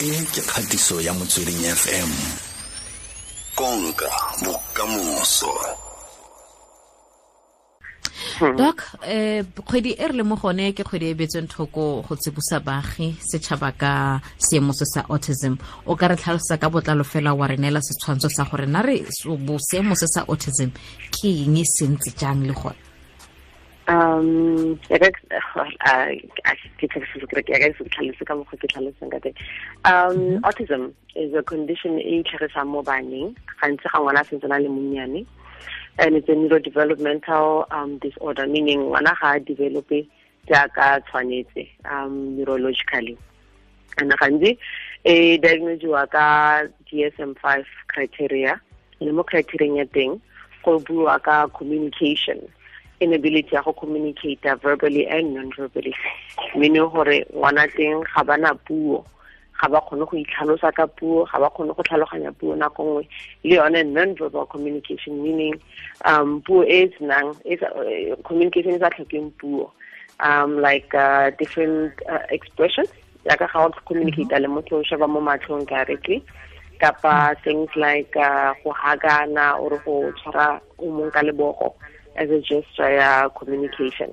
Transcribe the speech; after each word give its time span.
e 0.00 0.24
ke 0.32 0.40
kgatiso 0.40 0.96
ya 1.00 1.12
motsweding 1.12 1.60
fm 1.76 2.10
konka 3.54 4.08
bokamoso. 4.40 5.52
Doc 8.56 8.80
um 9.04 9.44
kgwedi 9.60 9.92
e 10.00 10.08
re 10.08 10.16
le 10.16 10.24
mo 10.24 10.40
gone 10.40 10.72
ke 10.72 10.84
kgwedi 10.88 11.12
e 11.12 11.14
betsweng 11.14 11.52
thoko 11.52 12.00
go 12.00 12.16
tsibosa 12.16 12.64
baagi 12.64 13.12
setšhaba 13.20 13.76
ka 13.76 13.92
seemoso 14.40 14.88
sa 14.88 15.04
autism. 15.04 15.60
O 15.84 15.96
ka 15.96 16.08
re 16.08 16.16
tlhalosa 16.16 16.56
ka 16.56 16.72
botlalo 16.72 17.04
fela 17.04 17.36
wa 17.36 17.44
re 17.46 17.60
neela 17.60 17.84
setshwantsho 17.84 18.32
sa 18.32 18.48
gore 18.48 18.64
na 18.64 18.80
re 18.80 19.04
bo 19.44 19.60
seemo 19.60 19.92
se 19.92 20.08
sa 20.08 20.24
autism 20.24 20.72
ke 21.12 21.28
eng 21.44 21.60
e 21.60 21.64
sentse 21.68 22.16
jang 22.16 22.40
le 22.48 22.56
gone 22.56 22.89
teng. 29.18 29.34
Um 29.84 30.38
autism 30.46 30.92
is 31.16 31.34
a 31.34 31.42
condition 31.42 31.98
e 31.98 32.22
itlhegisang 32.22 32.70
mo 32.70 32.82
baneng 32.86 33.34
gantsi 33.58 33.90
ga 33.90 33.98
ngwana 33.98 34.20
a 34.22 34.24
sentse 34.24 34.46
na 34.46 34.62
le 34.62 34.68
monnyane. 34.68 35.26
And 35.98 36.14
it's 36.14 36.28
a 36.28 36.32
neurodevelopmental 36.32 37.66
um, 37.72 37.98
disorder 37.98 38.46
meaning 38.46 38.86
ngwana 38.86 39.18
ga 39.20 39.34
a 39.34 39.40
develope 39.40 40.06
jaaka 40.46 41.02
tshwanetse 41.10 41.66
um, 41.90 42.38
neurologically. 42.38 43.18
And 43.98 44.12
gantsi 44.12 44.56
e 45.04 45.38
diagnosiwa 45.38 46.06
ka 46.10 46.62
DSM 46.86 47.34
5 47.42 47.64
criteria. 47.88 48.60
Le 49.00 49.10
mo 49.10 49.24
criteria 49.24 49.82
ya 49.82 49.84
teng 49.84 50.20
go 50.62 50.78
bua 50.78 51.18
ka 51.18 51.48
communication 51.48 52.38
inability 53.00 53.54
ya 53.54 53.62
go 53.62 53.72
communicate 53.72 54.44
verbally 54.62 55.06
and 55.08 55.34
non-verbally. 55.34 55.94
Meaning 56.56 56.88
gore 56.90 57.26
ngwana 57.34 57.66
teng 57.74 58.04
ga 58.14 58.22
bana 58.24 58.54
puo 58.54 59.04
ga 59.60 59.68
ba 59.68 59.80
kgone 59.80 60.06
go 60.08 60.16
itlhalosa 60.16 60.72
ka 60.74 60.86
puo 60.86 61.24
ga 61.24 61.38
ba 61.40 61.50
kgone 61.50 61.74
go 61.74 61.82
tlhaloganya 61.82 62.32
puo 62.32 62.54
nako 62.56 62.84
nngwe. 62.84 63.08
Le 63.44 63.54
yone 63.56 63.82
non-verbal 63.92 64.46
communication 64.46 65.22
meaning 65.22 65.56
um 66.04 66.42
puo 66.42 66.62
e 66.64 66.92
senang 66.98 67.34
communication 68.24 68.74
e 68.74 68.78
sa 68.78 68.90
tlhokeng 68.90 69.32
puo. 69.40 69.70
Um 70.20 70.60
like 70.60 70.94
uh, 70.94 71.30
different 71.38 71.92
uh, 72.08 72.24
expressions. 72.28 72.88
Yaka 73.24 73.48
ga 73.52 73.64
o 73.64 73.70
communicate 73.88 74.38
le 74.40 74.48
motho 74.48 74.80
o 74.80 74.82
sheba 74.82 75.08
mo 75.08 75.20
matlhong 75.20 75.66
directly 75.66 76.24
kapa 76.80 77.36
things 77.44 77.68
like 77.76 78.16
uh, 78.16 78.54
go 78.64 78.72
hagana 78.72 79.60
or 79.60 79.76
go 79.84 80.12
tshwara 80.16 80.60
o 80.78 80.88
mong 80.88 81.12
ka 81.12 81.20
lebogo 81.20 81.76
as 82.16 82.30
a 82.30 82.40
gesture 82.40 82.90
ya 82.90 83.28
communication. 83.30 84.10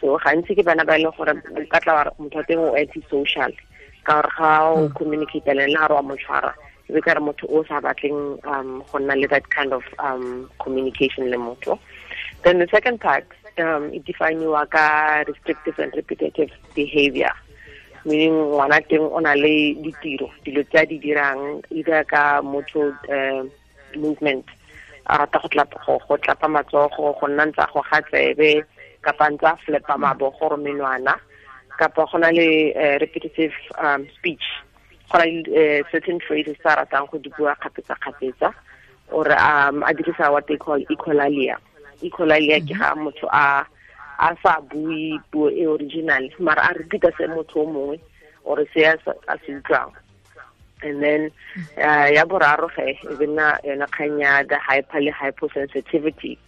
So 0.00 0.18
gantsi 0.18 0.56
ke 0.56 0.64
bana 0.64 0.84
ba 0.84 0.96
e 0.98 1.04
leng 1.04 1.16
gore 1.16 1.32
ka 1.68 1.78
tla 1.80 2.12
motho 2.18 2.36
wa 2.36 2.46
teng 2.48 2.58
o 2.58 2.74
anti-social 2.74 3.52
ka 4.04 4.22
gore 4.22 4.30
ga 4.36 4.52
o 4.68 4.88
communicate 4.96 5.52
le 5.54 5.72
ga 5.72 5.86
re 5.88 5.94
wa 5.94 6.02
mo 6.02 6.16
tshwara. 6.16 6.52
Ebe 6.88 7.00
ka 7.00 7.14
re 7.14 7.20
motho 7.20 7.48
o 7.48 7.64
sa 7.64 7.80
batleng 7.80 8.36
um 8.44 8.82
go 8.92 8.98
nna 8.98 9.16
le 9.20 9.26
that 9.28 9.48
kind 9.50 9.72
of 9.72 9.82
um 9.98 10.50
communication 10.60 11.30
le 11.30 11.36
motho. 11.36 11.78
Then 12.42 12.58
the 12.58 12.68
second 12.68 13.00
part 13.00 13.24
um 13.58 13.92
e 13.92 14.00
definiwa 14.00 14.68
ka 14.70 15.24
restrictive 15.28 15.78
and 15.78 15.94
repetitive 15.94 16.50
behavior. 16.74 17.32
Meaning 18.04 18.36
ngwana 18.52 18.84
teng 18.84 19.08
o 19.08 19.18
na 19.20 19.32
le 19.32 19.72
ditiro 19.80 20.28
dilo 20.44 20.60
tse 20.68 20.78
a 20.82 20.86
di 20.86 20.98
dirang 21.00 21.64
either 21.72 22.04
ka 22.04 22.42
motho 22.44 22.92
uh, 23.08 23.40
movement 23.96 24.44
a 25.06 25.18
rata 25.18 25.38
go 25.38 25.48
tlapa 25.48 25.76
go 25.86 26.16
tlapa 26.16 26.48
matsogo 26.48 27.12
go 27.20 27.26
nna 27.28 27.44
ntse 27.46 27.64
go 27.72 27.82
ga 27.90 28.00
tsebe 28.08 28.64
kapa 29.02 29.30
ntse 29.30 29.46
a 29.46 29.56
flepa 29.56 29.98
mabogo 29.98 30.36
gore 30.38 30.56
menwana 30.56 31.14
kapa 31.78 32.06
go 32.10 32.18
na 32.18 32.30
le 32.30 32.72
repetitive 32.98 33.52
um, 33.78 34.06
speech. 34.16 34.44
Go 35.12 35.18
na 35.18 35.24
le 35.24 35.84
certain 35.92 36.20
phrases 36.20 36.56
tsa 36.58 36.76
ratang 36.76 37.10
go 37.10 37.18
di 37.18 37.30
bua 37.36 37.54
kgapetsa-kgapetsa 37.60 38.54
or 39.12 39.28
um, 39.32 39.82
a 39.82 39.92
dirisa 39.92 40.32
what 40.32 40.46
they 40.46 40.56
call 40.56 40.80
echolalia. 40.80 41.56
Echolalia 42.02 42.60
ke 42.64 42.72
ga 42.72 42.94
motho 42.94 43.28
a 43.32 43.66
a 44.18 44.36
sa 44.42 44.60
bue 44.60 45.20
puo 45.32 45.50
e 45.50 45.66
original 45.66 46.28
mara 46.38 46.70
a 46.70 46.74
repeata 46.74 47.12
se 47.18 47.26
motho 47.26 47.60
o 47.60 47.66
mongwe 47.66 48.00
or 48.44 48.64
se 48.72 48.84
a 48.84 48.96
se 49.44 49.52
utlwang 49.52 49.92
and 50.82 51.02
then 51.02 51.30
uh, 51.78 52.08
ya 52.12 52.24
boraro 52.24 52.68
ge 52.76 52.98
e 52.98 53.14
be 53.18 53.26
nna 53.26 53.58
yona 53.64 53.86
kgang 53.88 54.20
ya 54.20 54.42
the 54.42 54.58
hyper 54.58 55.00
le 55.00 55.12
hyposensitivity 55.12 56.38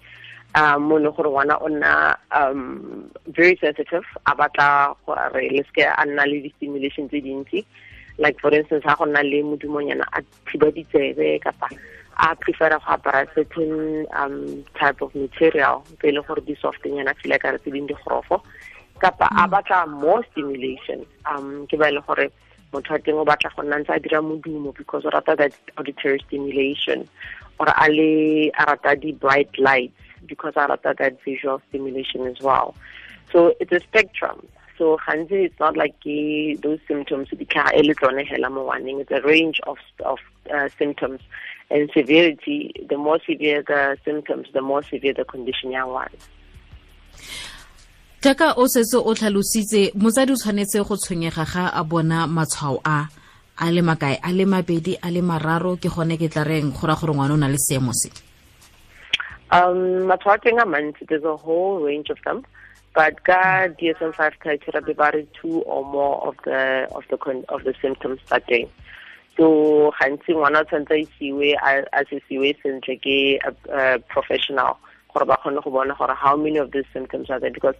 um 0.55 0.89
mo 0.89 0.99
le 0.99 1.11
gore 1.11 1.31
ngwana 1.31 1.57
o 1.61 1.69
nna 1.69 2.17
um 2.33 3.11
very 3.27 3.57
sensitive 3.61 4.05
a 4.27 4.35
batla 4.35 4.97
gore 5.07 5.49
le 5.51 5.63
seke 5.69 5.85
a 5.85 6.05
nna 6.07 6.27
le 6.27 6.41
di-stimulation 6.43 7.09
tse 7.09 7.21
dintsi. 7.21 7.65
Like 8.19 8.41
for 8.41 8.53
instance 8.55 8.85
ha 8.85 8.97
go 8.97 9.05
nna 9.05 9.23
le 9.23 9.43
modumonyana 9.43 10.05
a 10.13 10.23
thiba 10.49 10.73
ditsebe 10.73 11.41
kapa 11.43 11.69
a 12.17 12.35
prefera 12.37 12.81
go 12.81 12.89
apara 12.97 13.29
certain 13.35 14.07
um 14.17 14.65
type 14.81 15.01
of 15.03 15.15
material 15.15 15.85
tse 16.01 16.09
e 16.09 16.13
le 16.13 16.23
gore 16.23 16.41
di-softnyana 16.41 17.15
fela 17.21 17.39
ka 17.39 17.51
re 17.51 17.59
tse 17.59 17.71
ding 17.71 17.87
digorofo 17.89 18.41
kapa 18.99 19.29
a 19.37 19.49
batla 19.49 19.87
more 19.89 20.25
stimulation. 20.33 21.05
Um 21.29 21.67
ke 21.69 21.77
ba 21.77 21.89
e 21.89 21.93
le 21.93 22.01
gore 22.01 22.33
motho 22.77 22.93
wa 22.93 22.99
teng 22.99 23.21
o 23.21 23.25
batla 23.25 23.51
go 23.57 23.63
nna 23.63 23.81
ntse 23.83 23.95
a 23.97 24.01
dira 24.01 24.21
modumo 24.23 24.75
because 24.77 25.05
o 25.07 25.11
rata 25.11 25.37
that 25.37 25.55
auditory 25.79 26.21
stimulation 26.27 27.09
or 27.59 27.69
a 27.69 27.89
le 27.89 28.51
a 28.59 28.65
rata 28.71 28.97
di-bright 28.97 29.59
lights 29.59 30.03
because 30.27 30.53
a 30.57 30.67
rata 30.67 30.95
that 30.99 31.17
visual 31.25 31.61
stimulation 31.69 32.27
as 32.27 32.41
well. 32.41 32.75
So 33.33 33.55
it's 33.61 33.73
a 33.73 33.81
spectrum. 33.81 34.47
So 34.79 34.99
gantsi 35.07 35.47
it's 35.47 35.59
not 35.59 35.77
like 35.77 35.97
those 36.05 36.81
symptoms 36.87 37.29
di 37.31 37.47
tlhaga 37.47 37.75
e 37.79 37.83
le 37.83 37.95
tsone 37.95 38.25
hela 38.27 38.51
mo 38.51 38.71
it's 38.71 39.11
a 39.11 39.23
range 39.23 39.61
of, 39.67 39.79
of 40.05 40.19
uh, 40.53 40.69
symptoms 40.79 41.21
and 41.71 41.91
severity. 41.93 42.73
The 42.89 42.99
more 42.99 43.19
severe 43.27 43.63
the 43.63 43.97
symptoms 44.05 44.49
the 44.53 44.61
more 44.61 44.83
severe 44.83 45.15
the 45.15 45.25
condition 45.25 45.73
ya 45.73 45.87
ngwana 45.87 46.11
jaaka 48.27 48.55
o 48.59 48.67
setse 48.67 48.99
o 48.99 49.15
tlhalositse 49.15 49.93
motsadi 49.95 50.33
o 50.33 50.37
tshwanetse 50.37 50.83
go 50.83 50.97
tshwenyega 50.99 51.45
ga 51.47 51.71
a 51.71 51.83
bona 51.85 52.27
matshwao 52.27 52.81
a 52.85 53.07
a 53.59 53.71
le 53.71 53.83
makae 53.87 54.19
a 54.19 54.33
le 54.33 54.45
mabedi 54.45 54.99
a 54.99 55.11
le 55.15 55.23
mararo 55.23 55.77
ke 55.79 55.87
gone 55.87 56.19
ke 56.19 56.27
tla 56.27 56.43
reng 56.43 56.75
go 56.75 56.89
ra 56.91 56.97
gore 56.99 57.15
ngwana 57.15 57.35
o 57.35 57.37
na 57.37 57.47
le 57.47 57.55
seemo 57.55 57.93
se? 57.95 58.11
Um 59.55 60.11
matshwao 60.11 60.35
a 60.35 60.39
teng 60.43 60.59
a 60.59 60.67
mantsi 60.67 61.07
there's 61.07 61.23
a 61.23 61.37
whole 61.37 61.79
range 61.87 62.11
of 62.11 62.19
them 62.25 62.43
but 62.97 63.23
ka 63.23 63.71
DSM-5 63.79 64.41
criteria 64.43 64.83
be 64.83 64.93
ba 64.93 65.13
re 65.15 65.23
two 65.41 65.63
or 65.63 65.85
more 65.87 66.19
of 66.27 66.35
the 66.43 66.89
of 66.99 67.05
the 67.07 67.19
of 67.49 67.63
the 67.63 67.75
symptoms 67.81 68.19
tsa 68.27 68.43
teng 68.51 68.67
so 69.37 69.95
gantsi 70.03 70.35
ngwana 70.35 70.63
o 70.63 70.65
tshwanetse 70.67 70.99
a 70.99 71.07
isiwe 71.07 71.55
a 71.63 72.03
se 72.11 72.19
siwe 72.27 72.59
sentle 72.59 72.99
ke 72.99 73.39
a 73.47 74.01
professional 74.11 74.75
gore 75.17 75.25
ba 75.25 75.37
kgone 75.41 75.65
go 75.65 75.71
bona 75.71 75.95
gore 75.95 76.15
how 76.15 76.37
many 76.37 76.59
of 76.59 76.71
these 76.73 76.85
symptoms 76.93 77.31
are 77.31 77.41
there? 77.41 77.51
Because 77.51 77.75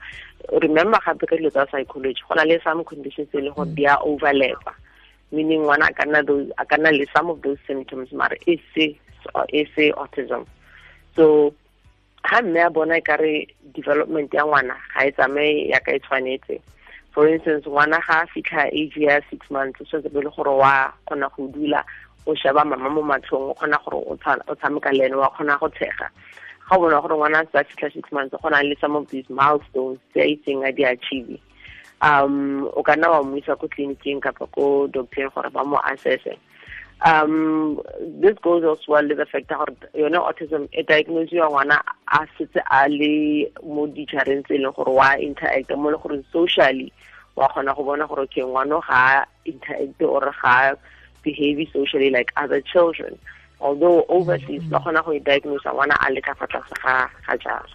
remember 0.63 0.99
gape 1.05 1.21
ka 1.29 1.37
dilo 1.37 1.53
tsa 1.53 1.67
psychology 1.71 2.17
go 2.27 2.35
na 2.35 2.43
le 2.49 2.59
some 2.65 2.83
conditions 2.85 3.29
e 3.35 3.41
le 3.41 3.51
gore 3.53 3.69
di 3.75 3.85
a 3.85 3.97
overlapa. 4.01 4.73
Meaning 5.33 5.63
ngwana 5.69 5.91
a 5.91 5.93
ka 5.93 6.05
nna 6.77 6.93
le 6.97 7.05
some 7.15 7.29
of 7.29 7.43
those 7.43 7.59
symptoms 7.67 8.13
mare 8.13 8.39
e 8.47 8.57
se 8.73 8.97
autism. 9.93 10.47
So 11.15 11.53
ha 12.25 12.41
mme 12.41 12.57
a 12.67 12.71
bona 12.71 12.97
e 12.97 13.01
kare 13.01 13.47
development 13.75 14.33
ya 14.33 14.45
ngwana 14.45 14.75
ga 14.95 15.05
e 15.07 15.13
tsamaye 15.13 15.69
ya 15.69 15.81
ka 15.81 15.93
e 15.93 15.99
tshwanetse. 16.01 16.61
For 17.13 17.29
instance 17.29 17.67
ngwana 17.67 18.01
ga 18.07 18.25
a 18.25 18.27
fitlha 18.33 18.73
age 18.73 18.97
ya 18.97 19.21
six 19.29 19.51
months 19.51 19.81
o 19.81 19.85
tshwanetse 19.85 20.09
pele 20.13 20.31
gore 20.33 20.57
wa 20.57 20.93
kgona 21.07 21.29
go 21.37 21.49
dula 21.49 21.85
o 22.27 22.35
sheba 22.35 22.65
mama 22.65 22.89
mo 22.91 23.03
matlhong 23.03 23.51
o 23.51 23.55
kgona 23.55 23.77
gore 23.85 24.01
o 24.49 24.55
tshameka 24.55 24.93
le 24.93 25.05
ene 25.05 25.17
wa 25.17 25.29
kgona 25.31 25.59
go 25.61 25.69
tshega. 25.69 26.09
Ga 26.69 26.79
bona 26.79 27.01
gore 27.01 27.15
ngwana 27.15 27.47
a 27.55 27.65
fitlha 27.65 27.93
six 27.93 28.11
months 28.13 28.35
go 28.43 28.49
na 28.49 28.61
le 28.61 28.77
some 28.81 28.97
of 28.97 29.09
these 29.09 29.29
milestones 29.31 29.99
tse 30.13 30.21
a 30.21 30.27
itseng 30.35 30.67
a 30.67 30.73
di 30.73 30.85
achieve 30.85 31.39
um 32.03 32.69
o 32.77 32.83
ka 32.83 32.97
nna 32.97 33.11
wa 33.11 33.23
mo 33.23 33.37
isa 33.37 33.57
ko 33.57 33.69
tleliniking 33.69 34.21
kapa 34.21 34.47
ko 34.53 34.87
doctor 34.87 35.31
gore 35.31 35.51
ba 35.51 35.65
mo 35.65 35.81
assesse. 35.81 36.37
Um 37.05 37.81
this 38.21 38.37
goes 38.43 38.65
as 38.65 38.89
well 38.89 39.05
le 39.05 39.15
the 39.15 39.27
fact 39.27 39.49
gore 39.49 39.73
yone 39.95 40.19
autism 40.19 40.69
e 40.73 40.83
diagnosiwa 40.83 41.49
ngwana 41.49 41.81
a 42.09 42.27
setse 42.37 42.61
a 42.71 42.89
le 42.89 43.49
mo 43.65 43.87
dijareng 43.87 44.45
tse 44.45 44.55
e 44.57 44.59
leng 44.59 44.75
gore 44.77 44.93
wa 44.93 45.17
interact 45.17 45.71
mo 45.77 45.91
le 45.91 45.97
gore 45.97 46.21
socially 46.33 46.93
wa 47.37 47.49
kgona 47.49 47.77
go 47.77 47.85
bona 47.85 48.07
gore 48.07 48.27
ke 48.27 48.43
ngwana 48.45 48.81
ga 48.85 49.25
interact 49.45 50.03
or 50.03 50.35
ga 50.43 50.75
behave 51.23 51.69
socially 51.73 52.11
like 52.11 52.33
other 52.37 52.61
children. 52.61 53.19
Although 53.61 54.05
overseas 54.09 54.63
ba 54.71 54.79
kgona 54.81 55.03
go 55.05 55.13
diagnose 55.19 55.69
ngwana 55.69 55.95
a 56.01 56.11
le 56.11 56.21
ka 56.21 56.35
fa 56.35 56.47
tlase 56.47 56.75
ga 56.83 57.09
ga 57.27 57.35
jalo. 57.43 57.73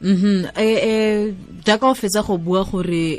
Mhm 0.00 0.46
eh 0.56 1.34
jaaka 1.64 1.90
o 1.90 1.94
fetsa 1.94 2.22
go 2.22 2.38
bua 2.38 2.64
gore 2.64 3.18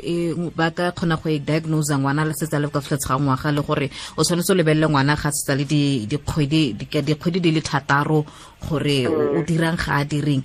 ba 0.56 0.70
ka 0.70 0.92
kgona 0.92 1.16
go 1.16 1.28
diagnose 1.28 1.94
ngwana 1.96 2.24
le 2.24 2.34
setsa 2.34 2.58
le 2.58 2.68
ka 2.68 2.80
fletsa 2.80 3.08
ga 3.08 3.18
ngwaga 3.18 3.50
le 3.52 3.62
gore 3.62 3.90
o 4.16 4.22
tshwanetse 4.22 4.52
o 4.52 4.54
lebelele 4.54 4.86
ngwana 4.88 5.16
ga 5.16 5.30
setsa 5.30 5.54
le 5.58 5.64
dikgwedi 5.64 6.72
dikgwedi 6.78 7.40
di 7.40 7.50
le 7.50 7.60
thataro 7.60 8.24
gore 8.64 9.06
o 9.08 9.42
dirang 9.42 9.76
ga 9.76 10.00
a 10.00 10.04
direng. 10.04 10.42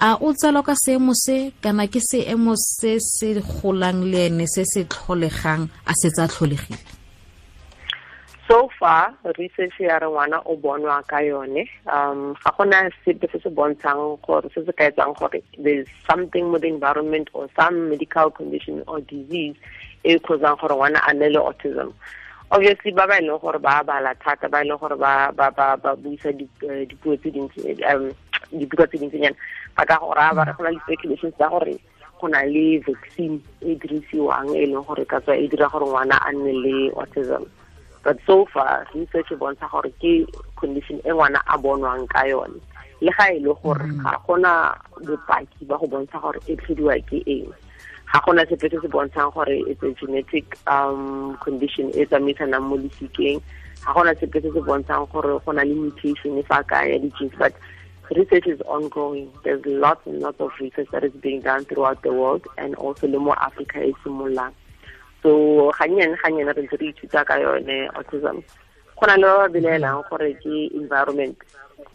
A 0.00 0.18
o 0.20 0.32
tsalwa 0.34 0.62
ka 0.66 0.74
seemo 0.74 1.14
se 1.14 1.52
kana 1.62 1.86
ke 1.86 2.00
seemo 2.02 2.52
se 2.58 2.98
se 2.98 3.40
golang 3.40 4.02
le 4.04 4.26
ene 4.26 4.46
se 4.46 4.64
se 4.66 4.84
tlholegang 4.84 5.68
a 5.86 5.92
setse 5.94 6.20
a 6.20 6.28
tlholegile 6.28 6.76
so 8.48 8.68
far 8.78 9.14
research 9.38 9.80
ya 9.80 9.98
re 9.98 10.06
ngwana 10.06 10.42
o 10.44 10.56
bonwa 10.56 11.02
ka 11.06 11.20
yone 11.20 11.68
um 11.86 12.34
ga 12.44 12.50
gona 12.58 12.90
sepe 13.04 13.28
se 13.32 13.38
se 13.40 13.48
bontshang 13.48 14.18
gore 14.20 14.48
se 14.54 14.64
se 14.64 14.72
ka 14.72 14.84
etsang 14.90 15.16
gore 15.16 15.40
there's 15.58 15.88
something 16.06 16.52
with 16.52 16.62
the 16.62 16.68
environment 16.68 17.28
or 17.32 17.48
some 17.56 17.88
medical 17.88 18.30
condition 18.30 18.82
or 18.86 19.00
disease 19.00 19.56
e 20.04 20.18
causang 20.18 20.56
gore 20.60 20.76
ngwana 20.76 21.00
a 21.08 21.14
nne 21.14 21.32
le 21.32 21.40
autism. 21.40 21.92
Obviously 22.50 22.92
ba 22.92 23.06
ba 23.06 23.16
leng 23.20 23.40
gore 23.40 23.58
ba 23.58 23.82
bala 23.82 24.14
thata 24.20 24.48
ba 24.48 24.60
leng 24.60 24.78
gore 24.78 24.96
ba 24.96 25.32
ba 25.32 25.50
ba 25.50 25.76
ba 25.76 25.96
buisa 25.96 26.28
dipuo 26.32 27.16
tse 27.16 27.30
dintsi 27.32 27.64
um 27.88 28.12
dibuka 28.52 28.86
tse 28.86 28.98
dintsinyana. 29.00 29.36
Ba 29.76 29.86
ka 29.88 29.96
gore 29.96 30.20
ba 30.36 30.44
re 30.44 30.52
go 30.52 30.62
na 30.64 30.70
le 30.70 30.80
speculations 30.84 31.32
tsa 31.40 31.48
gore 31.48 31.80
go 32.20 32.28
le 32.28 32.78
vaccine 32.84 33.40
e 33.64 33.72
dirisiwang 33.74 34.52
e 34.52 34.66
leng 34.68 34.84
gore 34.84 35.04
ka 35.08 35.20
tswa 35.20 35.32
e 35.32 35.48
dira 35.48 35.68
gore 35.72 35.88
ngwana 35.88 36.20
a 36.20 36.32
nne 36.32 36.52
le 36.52 36.92
autism 36.92 37.48
but 38.04 38.18
so 38.26 38.46
far 38.52 38.86
research 38.94 39.32
e 39.32 39.34
bontsha 39.34 39.68
gore 39.72 39.90
ke 39.98 40.28
condition 40.60 41.00
e 41.04 41.10
ngwana 41.10 41.40
a 41.48 41.58
bonwang 41.58 42.06
ka 42.08 42.24
yone. 42.28 42.60
Le 43.00 43.10
ga 43.18 43.32
e 43.32 43.38
le 43.40 43.54
gore 43.62 43.88
ga 44.04 44.12
gona 44.28 44.76
bopaki 45.00 45.64
ba 45.66 45.78
go 45.78 45.86
bontsha 45.88 46.20
gore 46.20 46.38
e 46.46 46.56
tlhodiwa 46.56 47.00
ke 47.08 47.24
eng. 47.26 47.48
Ga 48.12 48.20
gona 48.20 48.46
sepe 48.46 48.70
se 48.70 48.78
se 48.80 48.88
bontshang 48.88 49.32
gore 49.32 49.56
it's 49.66 49.82
a 49.82 49.90
genetic 49.92 50.56
um 50.66 51.36
condition 51.40 51.90
e 51.96 52.04
tsamaisanang 52.04 52.68
mo 52.68 52.76
lesikeng. 52.76 53.40
Ga 53.84 53.92
gona 53.96 54.14
sepe 54.20 54.42
se 54.42 54.52
se 54.52 54.60
bontshang 54.60 55.08
gore 55.08 55.40
go 55.40 55.52
na 55.52 55.64
le 55.64 55.74
mutation 55.74 56.38
e 56.38 56.42
fa 56.42 56.62
ka 56.62 56.84
ya 56.84 56.98
di-genes 56.98 57.32
but 57.38 57.54
research 58.14 58.46
is 58.46 58.60
ongoing. 58.68 59.32
There's 59.44 59.64
lots 59.64 60.06
and 60.06 60.20
lots 60.20 60.38
of 60.40 60.52
research 60.60 60.88
that 60.92 61.04
is 61.04 61.12
being 61.24 61.40
done 61.40 61.64
throughout 61.64 62.02
the 62.02 62.12
world 62.12 62.46
and 62.58 62.74
also 62.76 63.08
le 63.08 63.18
mo 63.18 63.32
africa 63.40 63.80
e 63.80 63.96
simololang 64.04 64.52
so 65.24 65.72
gannyane 65.80 66.12
gannyane 66.20 66.52
re 66.52 66.62
ntse 66.62 66.76
re 66.76 66.92
ithuta 66.92 67.24
ka 67.24 67.40
yone 67.40 67.88
autism. 67.96 68.44
Go 69.00 69.04
na 69.08 69.16
le 69.16 69.24
ba 69.24 69.48
belaelang 69.48 70.04
gore 70.12 70.36
ke 70.36 70.68
environment 70.76 71.40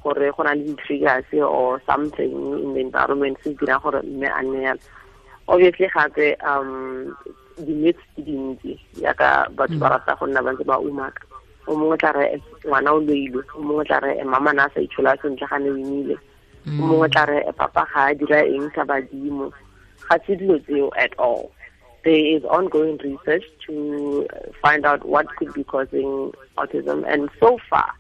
gore 0.02 0.34
go 0.34 0.42
na 0.44 0.58
le 0.58 0.66
di-triggers 0.66 1.30
or 1.38 1.78
something 1.86 2.34
in 2.66 2.74
the 2.74 2.82
environment 2.82 3.38
se 3.46 3.54
dirang 3.54 3.78
gore 3.86 4.02
mme 4.02 4.26
a 4.26 4.42
nne 4.42 4.60
yalo 4.66 4.82
obviously 5.48 5.88
gape 5.94 6.34
um 6.42 7.14
di-myths 7.62 8.02
di 8.18 8.26
dintsi 8.26 8.74
yaka 8.98 9.46
batho 9.54 9.78
ba 9.78 9.94
rata 9.94 10.18
go 10.18 10.26
nna 10.26 10.42
ba 10.42 10.52
ntse 10.52 10.66
ba 10.66 10.82
umaka 10.82 11.30
o 11.70 11.76
mongwe 11.78 11.98
tla 12.02 12.12
re 12.12 12.42
ngwana 12.66 12.92
o 12.94 13.00
loilwe 13.00 13.44
o 13.54 13.62
mongwe 13.62 13.86
tla 13.86 14.00
re 14.00 14.24
mama 14.24 14.54
na 14.54 14.66
a 14.66 14.74
sa 14.74 14.82
itshola 14.82 15.14
sentle 15.22 15.46
ga 15.48 15.58
ne 15.60 15.70
o 15.70 15.78
imile. 15.78 16.18
O 16.66 16.82
mongwe 16.82 17.10
tla 17.14 17.26
re 17.30 17.46
papa 17.54 17.86
ga 17.94 18.02
a 18.10 18.16
dira 18.16 18.42
eng 18.42 18.72
sa 18.74 18.84
badimo. 18.86 19.54
Ga 20.10 20.18
se 20.26 20.36
dilo 20.36 20.58
tseo 20.66 20.90
at 20.98 21.14
all. 21.20 21.52
There 22.04 22.38
is 22.38 22.44
ongoing 22.46 22.98
research 22.98 23.44
to 23.68 24.28
uh, 24.34 24.52
find 24.62 24.86
out 24.86 25.06
what 25.06 25.28
could 25.36 25.54
be 25.54 25.64
causing 25.64 26.32
autism. 26.58 27.06
And 27.12 27.30
so 27.40 27.60
far 27.70 27.94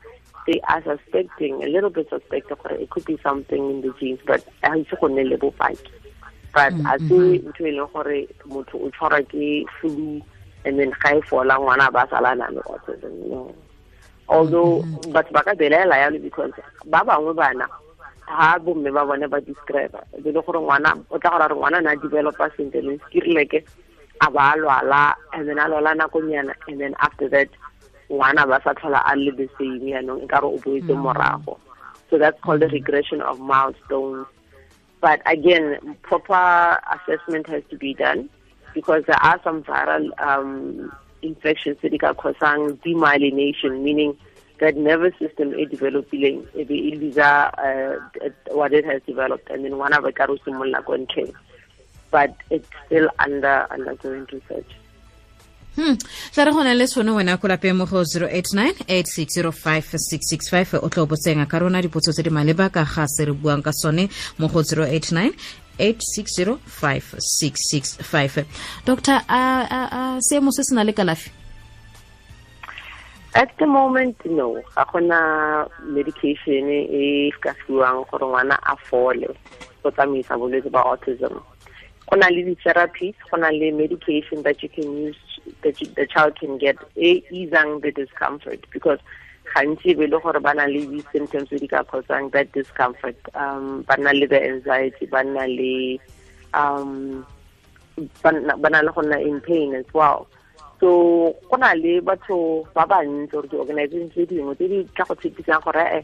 they 0.47 0.59
are 0.61 0.83
suspecting 0.83 1.63
a 1.63 1.67
little 1.67 1.89
bit 1.89 2.09
suspect 2.09 2.49
gore 2.49 2.71
uh, 2.71 2.75
it 2.75 2.89
could 2.89 3.05
be 3.05 3.19
something 3.21 3.69
in 3.69 3.81
the 3.81 3.93
genes 3.99 4.19
but 4.25 4.45
a 4.63 4.69
itse 4.69 4.95
go 4.99 5.07
nne 5.07 5.29
le 5.29 5.37
bopaki. 5.37 5.91
But 6.53 6.73
mm, 6.73 6.93
a 6.93 6.99
se 6.99 7.05
mm-hmm. 7.05 7.49
ntho 7.49 7.67
e 7.67 7.71
leng 7.71 7.93
gore 7.93 8.27
motho 8.47 8.75
o 8.85 9.21
ke 9.23 9.65
flu 9.79 10.21
and 10.65 10.79
then 10.79 10.91
ga 11.03 11.17
e 11.17 11.21
fola 11.21 11.59
ngwana 11.59 11.91
ba 11.91 12.07
sala 12.09 12.35
na 12.35 12.47
le 12.49 12.61
autism 12.61 13.13
no 13.29 13.53
although 14.27 14.81
mm-hmm. 14.81 15.11
but 15.11 15.31
ba 15.33 15.43
ka 15.43 15.53
belaela 15.53 15.95
yalo 15.97 16.19
because 16.21 16.53
ba 16.85 17.03
bangwe 17.03 17.33
bana 17.35 17.67
ha 18.29 18.57
bomme 18.59 18.89
ba 18.93 19.05
bone 19.05 19.27
ba 19.27 19.41
describe 19.41 19.97
be 20.23 20.31
le 20.31 20.41
gore 20.41 20.59
ngwana 20.61 20.93
o 21.09 21.17
tla 21.17 21.37
gore 21.37 21.55
ngwana 21.55 21.81
na 21.81 21.95
developa 21.95 22.49
sentle 22.55 22.81
le 22.81 22.97
skirileke 23.05 23.65
a 24.21 24.31
ba 24.31 24.53
lwala 24.57 25.15
and 25.33 25.47
then 25.47 25.59
a 25.59 25.65
lwala 25.67 25.95
nakonyana 25.95 26.53
and 26.67 26.79
then 26.81 26.95
after 26.99 27.29
that 27.29 27.49
ngwana 28.09 28.47
ba 28.47 28.61
sa 28.63 28.73
tlhola 28.73 29.01
a 29.05 29.15
le 29.15 29.31
the 29.31 29.49
same 29.57 29.79
yaanong 29.81 30.23
e 30.23 30.27
ka 30.27 30.39
re 30.39 30.47
o 30.47 30.57
boetse 30.57 30.93
morago. 30.93 31.57
So 32.09 32.17
that's 32.17 32.41
called 32.41 32.61
the 32.61 32.67
regression 32.67 33.21
of 33.21 33.39
milestones. 33.39 34.25
But 34.99 35.21
again 35.25 35.95
proper 36.01 36.79
assessment 36.91 37.47
has 37.47 37.63
to 37.69 37.77
be 37.77 37.93
done 37.93 38.29
because 38.73 39.03
there 39.05 39.21
are 39.21 39.39
some 39.43 39.63
viral 39.63 40.09
um, 40.19 40.91
infections 41.21 41.77
that 41.81 42.03
are 42.03 42.13
causing 42.13 42.77
demyelination 42.77 43.81
meaning 43.81 44.17
that 44.59 44.75
nervous 44.75 45.13
system 45.19 45.53
e 45.55 45.65
developileng 45.65 46.43
e 46.55 46.63
be 46.63 46.91
e 46.91 46.95
lisa 46.95 47.51
uh, 47.57 47.95
what 48.51 48.73
it 48.73 48.83
has 48.83 49.01
developed 49.07 49.49
and 49.49 49.63
then 49.63 49.77
one 49.77 49.93
of 49.93 50.03
the 50.03 50.11
ka 50.11 50.25
re 50.25 50.35
simolola 50.43 50.83
ko 50.83 50.97
ntlheng 50.99 51.31
but 52.11 52.31
it's 52.49 52.67
still 52.85 53.09
under 53.19 53.67
undergoing 53.71 54.27
research. 54.31 54.71
Hmm. 55.75 55.95
tla 56.33 56.45
re 56.45 56.51
gona 56.51 56.73
le 56.75 56.87
tshone 56.87 57.11
wena 57.15 57.37
ko 57.39 57.47
lapeng 57.47 57.75
mo 57.77 57.85
go 57.85 58.03
089 58.03 58.73
o 60.83 60.89
tlo 60.89 61.05
botseng 61.07 61.47
ka 61.47 61.59
rona 61.59 61.81
dipotso 61.81 62.11
tse 62.11 62.23
di 62.23 62.29
maleba 62.29 62.69
ka 62.73 62.83
ga 62.83 63.07
se 63.07 63.25
re 63.25 63.31
buang 63.31 63.61
ka 63.63 63.71
sone 63.71 64.09
mo 64.39 64.47
go 64.49 64.59
089 64.59 65.31
8605665 65.79 68.45
doctor 68.85 69.21
a 69.29 69.65
a 69.77 69.79
a 69.99 70.01
seemo 70.19 70.51
se 70.51 70.63
se 70.67 70.75
na 70.75 70.83
le 70.83 70.93
kalafi 70.93 71.31
at 73.35 73.57
the 73.57 73.65
moment 73.65 74.25
no 74.25 74.61
ga 74.75 74.85
gona 74.91 75.19
medication 75.85 76.69
e 76.69 77.31
ka 77.39 77.53
fiwang 77.63 78.03
gore 78.11 78.25
ngwana 78.27 78.59
a 78.63 78.75
fole 78.75 79.27
go 79.83 79.91
tsamaisa 79.91 80.37
bolwetse 80.37 80.69
ba 80.69 80.83
autism 80.83 81.39
go 82.09 82.15
na 82.17 82.27
le 82.29 82.41
di-therapies 82.43 83.15
go 83.29 83.37
na 83.37 83.49
le 83.49 83.71
medication 83.71 84.41
that 84.43 84.61
you 84.63 84.69
can 84.69 84.97
use 84.97 85.17
that 85.61 85.79
you, 85.79 85.87
the 85.95 86.05
child 86.07 86.35
can 86.39 86.57
get 86.57 86.77
e 86.95 87.21
easang 87.31 87.81
the 87.81 87.91
discomfort. 87.91 88.65
Because 88.71 88.99
gantsi 89.55 89.97
be 89.97 90.07
le 90.07 90.19
gore 90.19 90.39
ba 90.39 90.53
na 90.53 90.65
le 90.65 90.85
di-symptoms 90.85 91.49
tse 91.49 91.59
di 91.59 91.67
ka 91.67 91.83
causang 91.83 92.31
that 92.31 92.51
discomfort. 92.51 93.17
Um 93.35 93.83
ba 93.87 93.97
na 93.97 94.11
le 94.11 94.25
the 94.27 94.41
anxiety 94.41 95.05
ba 95.05 95.23
na 95.23 95.45
le 95.45 95.99
um 96.53 97.25
ba 98.23 98.31
na 98.69 98.81
le 98.81 98.91
go 98.91 99.01
nna 99.01 99.21
in 99.21 99.41
pain 99.41 99.75
as 99.75 99.85
well. 99.93 100.27
So 100.79 101.35
go 101.49 101.57
na 101.57 101.73
le 101.73 102.01
batho 102.01 102.65
ba 102.73 102.85
bantsi 102.87 103.33
or 103.33 103.45
di-organization 103.45 104.09
tse 104.09 104.25
dingwe 104.25 104.55
tse 104.55 104.67
di 104.67 104.83
tla 104.95 105.05
go 105.05 105.13
tshepisang 105.15 105.63
gore 105.63 105.85
e 105.99 106.01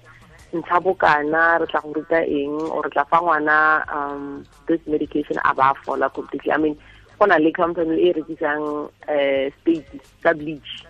ntsha 0.54 0.80
bokana 0.80 1.60
re 1.60 1.66
tla 1.68 1.82
go 1.82 1.94
ruta 1.94 2.22
eng 2.26 2.60
or 2.72 2.84
re 2.84 2.90
tla 2.90 3.06
fa 3.06 3.18
ngwana 3.22 3.84
um 3.92 4.46
this 4.68 4.80
medication 4.88 5.38
a 5.44 5.54
ba 5.54 5.74
fola 5.84 6.10
completely. 6.10 6.52
I 6.52 6.58
mean 6.58 6.78
go 7.20 7.26
na 7.26 7.38
le 7.38 7.52
company 7.52 8.10
e 8.10 8.14
rekisang 8.14 8.90
um 9.10 9.52
state 9.62 9.88
tsa 10.22 10.34
bleach 10.34 10.86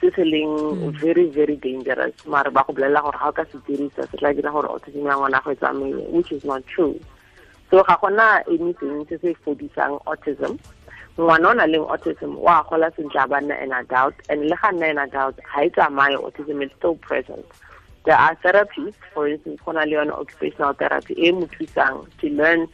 se 0.00 0.10
se 0.10 0.24
leng 0.24 0.92
very 1.00 1.26
very 1.30 1.56
dangerous. 1.56 2.14
Mare 2.26 2.50
ba 2.50 2.64
go 2.66 2.72
bolelela 2.72 3.02
gore 3.02 3.18
ga 3.18 3.28
o 3.28 3.32
ka 3.32 3.44
se 3.50 3.58
dirisa 3.66 4.08
se 4.10 4.16
tla 4.16 4.32
dira 4.32 4.50
gore 4.50 4.68
autism 4.68 5.06
ya 5.06 5.16
ngwana 5.16 5.42
go 5.44 5.52
which 6.10 6.32
is 6.32 6.44
not 6.44 6.66
true. 6.66 6.98
So 7.70 7.82
ga 7.82 7.96
gona 7.96 8.42
anything 8.48 9.06
se 9.08 9.18
se 9.18 9.34
fodisang 9.44 10.00
autism. 10.06 10.58
Ngwana 11.18 11.50
o 11.50 11.52
na 11.52 11.66
leng 11.66 11.84
autism 11.90 12.36
wa 12.38 12.62
gola 12.62 12.90
sentle 12.96 13.20
a 13.20 13.28
ba 13.28 13.40
nna 13.40 13.62
an 13.62 13.72
adult 13.72 14.14
and 14.30 14.48
le 14.48 14.56
ga 14.56 14.72
nna 14.72 14.90
an 14.90 14.98
adult 14.98 15.36
ga 15.36 15.60
e 15.60 15.70
tsamaye 15.70 16.16
autism 16.16 16.62
is 16.62 16.70
still 16.78 16.94
present 16.96 17.44
there 18.04 18.16
are 18.16 18.34
therapies 18.36 18.94
for 19.14 19.28
instance 19.28 19.60
go 19.64 19.72
na 19.72 19.84
le 19.84 20.10
occupational 20.10 20.74
therapy 20.74 21.14
e 21.16 21.32
mo 21.32 21.46
thusang 21.46 22.06
to 22.18 22.28
learn 22.30 22.66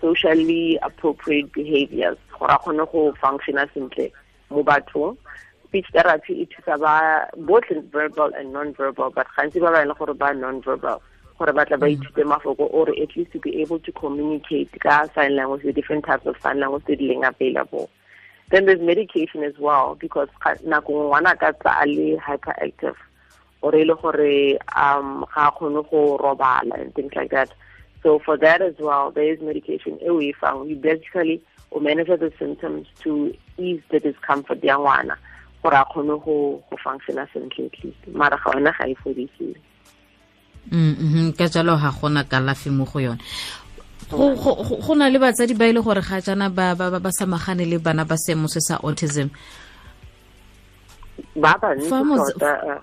socially 0.00 0.78
appropriate 0.82 1.52
behaviors 1.52 2.18
gore 2.38 2.50
a 2.50 2.58
kgone 2.58 2.84
go 2.90 3.12
functiona 3.22 3.66
sentle 3.74 4.10
mo 4.50 4.62
bathong. 4.62 5.16
Speech 5.66 5.86
therapy 5.92 6.42
e 6.42 6.48
thusa 6.50 6.78
ba 6.78 7.28
both 7.36 7.68
verbal 7.92 8.30
and 8.34 8.52
non-verbal 8.52 9.10
but 9.10 9.26
gantsi 9.36 9.60
ba 9.60 9.70
ba 9.70 9.82
e 9.82 9.86
le 9.86 9.94
gore 9.94 10.14
ba 10.14 10.34
non-verbal 10.34 11.00
gore 11.38 11.52
ba 11.52 11.64
tla 11.64 11.78
ba 11.78 11.86
mm. 11.86 11.94
ithute 11.96 12.24
mafoko 12.26 12.66
or 12.70 12.90
at 12.90 13.16
least 13.16 13.32
to 13.32 13.38
be 13.38 13.62
able 13.62 13.78
to 13.78 13.92
communicate 13.92 14.70
ka 14.80 15.06
sign 15.14 15.36
language 15.36 15.62
the 15.62 15.72
different 15.72 16.04
types 16.04 16.26
of 16.26 16.36
sign 16.42 16.58
language 16.60 16.84
tse 16.84 16.96
di 16.96 17.08
leng 17.08 17.26
available. 17.26 17.88
Then 18.50 18.66
there's 18.66 18.82
medication 18.82 19.42
as 19.44 19.56
well 19.58 19.94
because 19.94 20.28
nako 20.42 21.08
ngwana 21.08 21.38
ka 21.38 21.52
tsa 21.52 21.72
a 21.82 21.86
le 21.86 22.18
hyperactive 22.18 22.98
or 23.62 23.74
e 23.74 23.84
le 23.84 23.94
gore 23.94 24.58
um 24.76 25.24
ga 25.34 25.50
kgone 25.50 25.82
go 25.90 26.18
robala 26.18 26.80
and 26.80 26.94
things 26.94 27.14
like 27.14 27.30
that. 27.30 27.50
So 28.02 28.18
for 28.18 28.36
that 28.38 28.60
as 28.60 28.74
well 28.78 29.10
there 29.10 29.32
is 29.32 29.40
medication 29.40 29.98
e 30.02 30.08
o 30.08 30.20
e 30.20 30.32
fang. 30.32 30.68
You 30.68 30.76
basically 30.76 31.42
o 31.70 31.80
manage 31.80 32.08
the 32.08 32.32
symptoms 32.38 32.86
to 33.02 33.34
ease 33.58 33.82
the 33.90 34.00
discomfort 34.00 34.62
ya 34.62 34.76
ngwana 34.78 35.16
gore 35.62 35.74
a 35.74 35.84
kgone 35.84 36.18
go 36.24 36.62
go 36.68 36.76
functiona 36.84 37.26
sentle 37.32 37.66
at 37.66 37.84
least. 37.84 38.06
Mara 38.08 38.36
ga 38.36 38.50
ona 38.50 38.72
ga 38.72 38.86
e 38.86 38.94
fodisiwe 38.94 39.56
mm 40.70 41.32
ka 41.32 41.46
jalo 41.48 41.76
ga 41.76 41.90
gona 41.90 42.24
kalafi 42.24 42.70
mo 42.70 42.84
go 42.84 42.98
yone. 42.98 43.22
Go 44.10 44.94
na 44.94 45.08
le 45.08 45.18
batsadi 45.18 45.54
ba 45.56 45.66
ile 45.66 45.80
gore 45.80 46.02
ga 46.02 46.20
jana 46.20 46.50
ba 46.50 46.74
ba 46.74 46.90
ba 46.90 47.10
samagane 47.10 47.64
le 47.68 47.78
bana 47.78 48.04
ba 48.04 48.16
seemo 48.16 48.48
se 48.48 48.60
sa 48.60 48.76
autism. 48.82 49.30
Ba 51.36 51.54
tota 51.60 52.82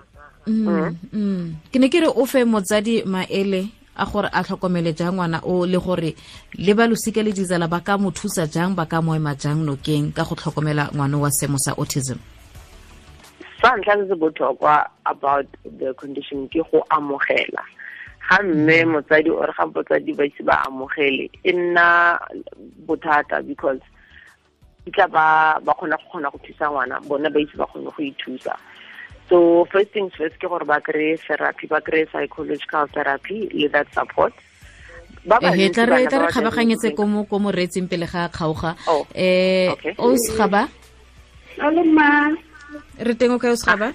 ke 1.72 1.78
ne 1.78 1.88
ke 1.88 2.00
re 2.00 2.08
o 2.08 2.26
fe 2.26 2.44
motsadi 2.44 3.04
maele 3.04 3.68
a 3.96 4.04
gore 4.06 4.28
a 4.32 4.42
tlhokomele 4.42 4.92
jang 4.96 5.14
ngwana 5.14 5.40
o 5.44 5.66
le 5.66 5.78
gore 5.78 6.14
le 6.58 6.72
ba 6.74 6.86
losika 6.86 7.22
le 7.22 7.32
ditsala 7.32 7.68
ba 7.68 7.80
ka 7.80 7.98
mo 7.98 8.10
thusa 8.10 8.46
jang 8.46 8.74
ba 8.74 8.86
ka 8.86 9.00
mo 9.02 9.14
ema 9.14 9.34
jang 9.34 9.64
nokeng 9.64 10.12
ka 10.14 10.24
go 10.24 10.34
tlhokomela 10.34 10.90
ngwana 10.94 11.18
wa 11.18 11.30
semo 11.30 11.58
sa 11.58 11.72
autism? 11.76 12.18
Sa 13.60 13.76
ntlha 13.76 13.94
se 14.00 14.08
se 14.08 14.14
botlhokwa 14.16 14.88
about 15.06 15.46
the 15.78 15.92
condition 15.94 16.48
ke 16.48 16.64
go 16.72 16.80
amogela. 16.90 17.60
Ga 18.30 18.42
mme 18.42 18.84
motsadi 18.88 19.28
or 19.30 19.52
ga 19.52 19.66
botsadi 19.66 20.16
ba 20.16 20.24
ise 20.24 20.42
ba 20.42 20.64
amogele 20.64 21.30
e 21.44 21.52
nna 21.52 22.16
bothata 22.86 23.44
because 23.46 23.80
itla 24.86 25.06
ba 25.12 25.60
ba 25.60 25.72
kgona 25.74 25.96
go 26.00 26.08
kgona 26.08 26.30
go 26.32 26.38
thusa 26.40 26.70
ngwana 26.70 27.00
bona 27.04 27.28
ba 27.28 27.40
ise 27.40 27.56
ba 27.56 27.66
kgone 27.66 27.90
go 27.92 28.00
ithusa 28.02 28.56
so 29.30 29.64
first 29.70 29.94
things 29.94 30.12
first 30.18 30.34
ke 30.42 30.50
gore 30.50 30.66
ba 30.66 30.82
kry 30.82 31.14
therapy 31.22 31.70
ba 31.70 31.78
kry 31.80 32.02
psychological 32.10 32.84
therapy 32.90 33.46
le 33.54 33.70
that 33.70 33.86
support. 33.94 34.34
Ba 35.24 35.38
tla 35.38 35.54
re 35.54 35.70
tla 35.70 35.86
re 35.86 36.28
kgabaganyetse 36.34 36.90
ko 36.98 37.06
mo 37.06 37.22
ko 37.30 37.38
mo 37.38 37.54
retseng 37.54 37.86
pele 37.86 38.10
ga 38.10 38.26
kgaoga. 38.28 38.74
Oh, 38.90 39.06
eh 39.14 39.70
o 40.02 40.18
sgaba 40.18 40.66
alo 41.62 41.82
ma. 41.86 42.34
Re 42.98 43.14
teng 43.14 43.30
o 43.30 43.38
ka 43.38 43.54
o 43.54 43.56
sgaba 43.56 43.94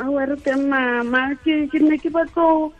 a 0.00 0.04
wa 0.08 0.24
re 0.24 0.36
teng 0.40 0.64
mama 0.72 1.36
ke 1.44 1.68
ke 1.68 1.78
ne 1.84 2.00
ke 2.00 2.08
batlo 2.08 2.72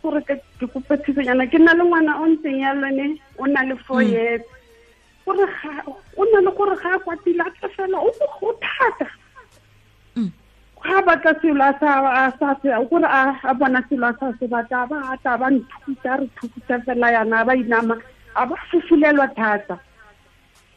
gore 0.00 0.24
ke 0.24 0.40
ke 0.56 0.66
kopa 0.72 0.96
ke 0.96 1.12
na 1.60 1.76
le 1.76 1.84
ngwana 1.84 2.24
o 2.24 2.24
ntseng 2.32 2.56
ya 2.64 2.72
lone 2.72 3.20
o 3.36 3.44
na 3.44 3.68
le 3.68 3.76
four 3.84 4.00
years. 4.00 4.40
Gore 5.28 5.44
ga 5.44 5.72
o 6.16 6.22
na 6.32 6.40
le 6.40 6.50
gore 6.56 6.72
ga 6.80 6.96
a 6.96 7.02
kwatile 7.04 7.44
a 7.44 7.52
tla 7.60 7.68
fela 7.76 8.00
o 8.00 8.08
go 8.40 8.48
thata 8.64 9.08
ga 10.84 11.00
batla 11.02 11.32
selo 11.40 11.64
a 11.64 12.32
sa 12.38 12.54
se 12.60 12.68
gore 12.90 13.08
a 13.08 13.54
bona 13.54 13.80
selo 13.88 14.06
a 14.06 14.16
sa 14.20 14.32
se 14.38 14.46
batla 14.46 14.86
ba 14.88 14.96
ata 15.12 15.38
ba 15.40 15.48
nthuta 15.50 16.20
re 16.20 16.26
thuta 16.36 16.76
fela 16.84 17.08
yana 17.12 17.44
ba 17.44 17.54
inama 17.56 17.96
a 18.36 18.46
ba 18.46 18.54
fufulelwa 18.68 19.26
thata 19.34 19.78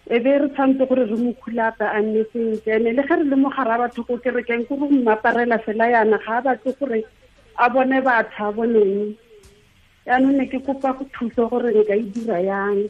e 0.09 0.19
be 0.23 0.31
re 0.39 0.47
tshwanetse 0.47 0.87
gore 0.87 1.03
re 1.11 1.15
mo 1.15 1.33
khulape 1.43 1.83
a 1.83 1.99
nne 2.01 2.23
sentle 2.31 2.71
ene 2.75 2.95
le 2.95 3.03
ge 3.03 3.15
re 3.19 3.23
le 3.23 3.35
mogare 3.35 3.71
a 3.75 3.77
batho 3.83 4.03
ko 4.07 4.15
kerekeng 4.23 4.63
kore 4.67 4.79
go 4.79 4.87
mmaparela 4.87 5.59
fela 5.59 5.91
yana 5.91 6.17
ga 6.23 6.37
a 6.39 6.41
batle 6.41 6.71
gore 6.79 7.03
a 7.59 7.69
bone 7.69 7.99
batho 8.01 8.47
a 8.47 8.51
boneng 8.55 9.11
yaanong 10.07 10.37
ne 10.39 10.45
ke 10.47 10.63
kopa 10.63 10.95
go 10.95 11.03
thusa 11.11 11.49
gore 11.51 11.69
nka 11.75 11.95
e 11.99 12.03
dira 12.15 12.39
yang 12.39 12.87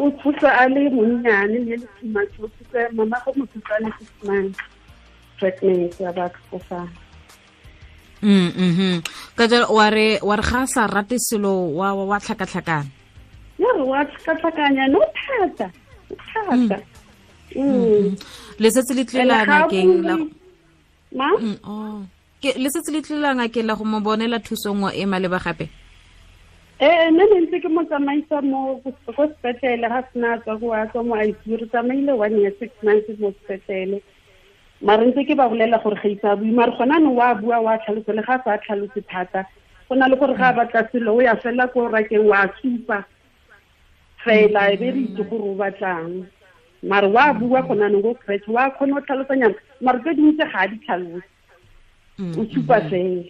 o 0.00 0.08
thusa 0.16 0.48
a 0.48 0.64
le 0.68 0.88
monnyane 0.88 1.60
le 1.60 1.76
le 1.76 1.86
tshimase 2.00 2.40
o 2.40 2.48
thusa 2.48 2.88
mama 2.96 3.20
go 3.24 3.32
mo 3.36 3.44
thusa 3.52 3.76
a 3.76 3.80
le 3.84 3.90
months 4.24 4.71
pregnant 5.42 5.90
ya 5.98 6.14
batho 6.14 6.70
mm 8.22 8.50
mhm 8.54 9.02
ka 9.34 9.50
jalo 9.50 9.66
wa 9.74 9.90
re 9.90 10.22
wa 10.22 10.38
re 10.38 10.44
ga 10.46 10.62
sa 10.70 10.86
rate 10.86 11.18
selo 11.18 11.74
wa 11.74 11.90
wa 11.90 12.18
tlhakatlhakana? 12.22 12.86
Ya 13.58 13.70
re 13.74 13.82
wa 13.82 14.00
tlhakatlhakanya 14.06 14.86
no 14.94 15.02
thata 15.10 15.68
thata. 16.30 16.78
Mm. 17.58 17.66
mm 17.66 18.06
le 18.62 18.68
setse 18.70 18.94
le 18.94 19.02
tlela 19.02 19.66
ke 19.66 19.82
la 20.06 20.14
ma? 21.18 21.28
Mm, 21.34 21.58
oh. 21.66 22.06
Ke 22.38 22.54
le 22.62 22.68
setse 22.70 22.94
le 22.94 23.02
tlela 23.02 23.34
ke 23.50 23.66
la 23.66 23.74
go 23.74 23.84
mo 23.84 23.98
bonela 23.98 24.38
thuso 24.38 24.70
ngwa 24.70 24.94
e 24.94 25.02
maleba 25.02 25.42
gape? 25.42 25.66
Ee 26.78 27.10
nne 27.10 27.26
ne 27.26 27.36
ntse 27.42 27.58
ke 27.58 27.68
mo 27.68 27.82
tsamaisa 27.90 28.38
mo 28.46 28.78
go 28.84 28.94
sepetlele 29.26 29.90
ga 29.90 30.00
sena 30.14 30.38
tswa 30.46 30.54
go 30.62 30.70
a 30.70 30.86
tswa 30.94 31.02
mo 31.02 31.14
icu 31.18 31.58
re 31.58 31.66
tsamaile 31.66 32.14
one 32.14 32.38
year 32.38 32.54
six 32.62 32.70
months 32.86 33.10
mo 33.18 33.34
sepetlele 33.42 33.98
mare 34.82 35.06
ntse 35.06 35.22
ke 35.24 35.34
ba 35.38 35.48
bolela 35.48 35.78
gore 35.82 35.94
ga 36.02 36.08
isa 36.08 36.36
bui 36.36 36.50
mare 36.50 36.72
gona 36.76 36.98
ne 36.98 37.08
wa 37.08 37.34
bua 37.34 37.60
wa 37.62 37.78
tlhalose 37.78 38.12
le 38.12 38.22
ga 38.26 38.42
sa 38.44 38.58
tlhalose 38.58 39.00
thata 39.10 39.46
go 39.88 39.94
na 39.94 40.08
le 40.08 40.16
gore 40.16 40.34
ga 40.34 40.48
a 40.50 40.52
batla 40.58 40.88
selo 40.90 41.14
o 41.16 41.20
ya 41.22 41.34
fela 41.36 41.68
ko 41.72 41.86
rakeng 41.88 42.26
wa 42.26 42.48
supa. 42.60 43.04
Fela 44.24 44.72
e 44.72 44.76
be 44.76 44.90
re 44.90 45.00
itse 45.06 45.22
gore 45.30 45.46
o 45.50 45.54
batlang. 45.54 46.26
Mare 46.82 47.06
wa 47.06 47.32
bua 47.32 47.62
gona 47.62 47.88
ne 47.88 48.02
go 48.02 48.14
crutch 48.14 48.48
wa 48.48 48.70
kgone 48.74 48.94
go 48.94 49.00
tlhalosanyana 49.06 49.54
mare 49.80 49.98
tse 50.02 50.14
dintse 50.18 50.44
ga 50.50 50.58
a 50.58 50.68
di 50.68 50.76
tlhalose. 50.82 51.28
O 52.38 52.42
supa 52.50 52.80
fela. 52.90 53.22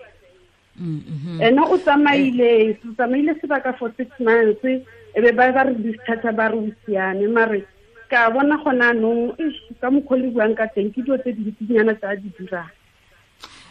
Ene 1.44 1.61
o 1.61 1.76
tsamaile 1.78 2.78
o 2.88 2.94
tsamaile 2.97 3.37
sebaka 3.40 3.76
for 3.76 3.92
six 3.97 4.09
months 4.21 4.64
e 4.64 5.21
be 5.21 5.30
ba 5.37 5.52
ba 5.52 5.68
re 5.68 5.75
discharge 5.76 6.32
ba 6.32 6.49
re 6.49 6.56
o 6.56 6.73
siame. 6.87 7.28
Mare 7.28 7.66
ka 8.12 8.28
bona 8.28 8.61
gona 8.61 8.92
anong 8.92 9.33
ka 9.81 9.88
mokgwa 9.88 10.16
le 10.21 10.28
buang 10.37 10.52
ka 10.52 10.69
teng 10.76 10.92
ke 10.92 11.00
dilo 11.00 11.16
tse 11.16 11.33
dintsinyana 11.33 11.97
tsa 11.97 12.12
di 12.21 12.28
dirang. 12.37 12.69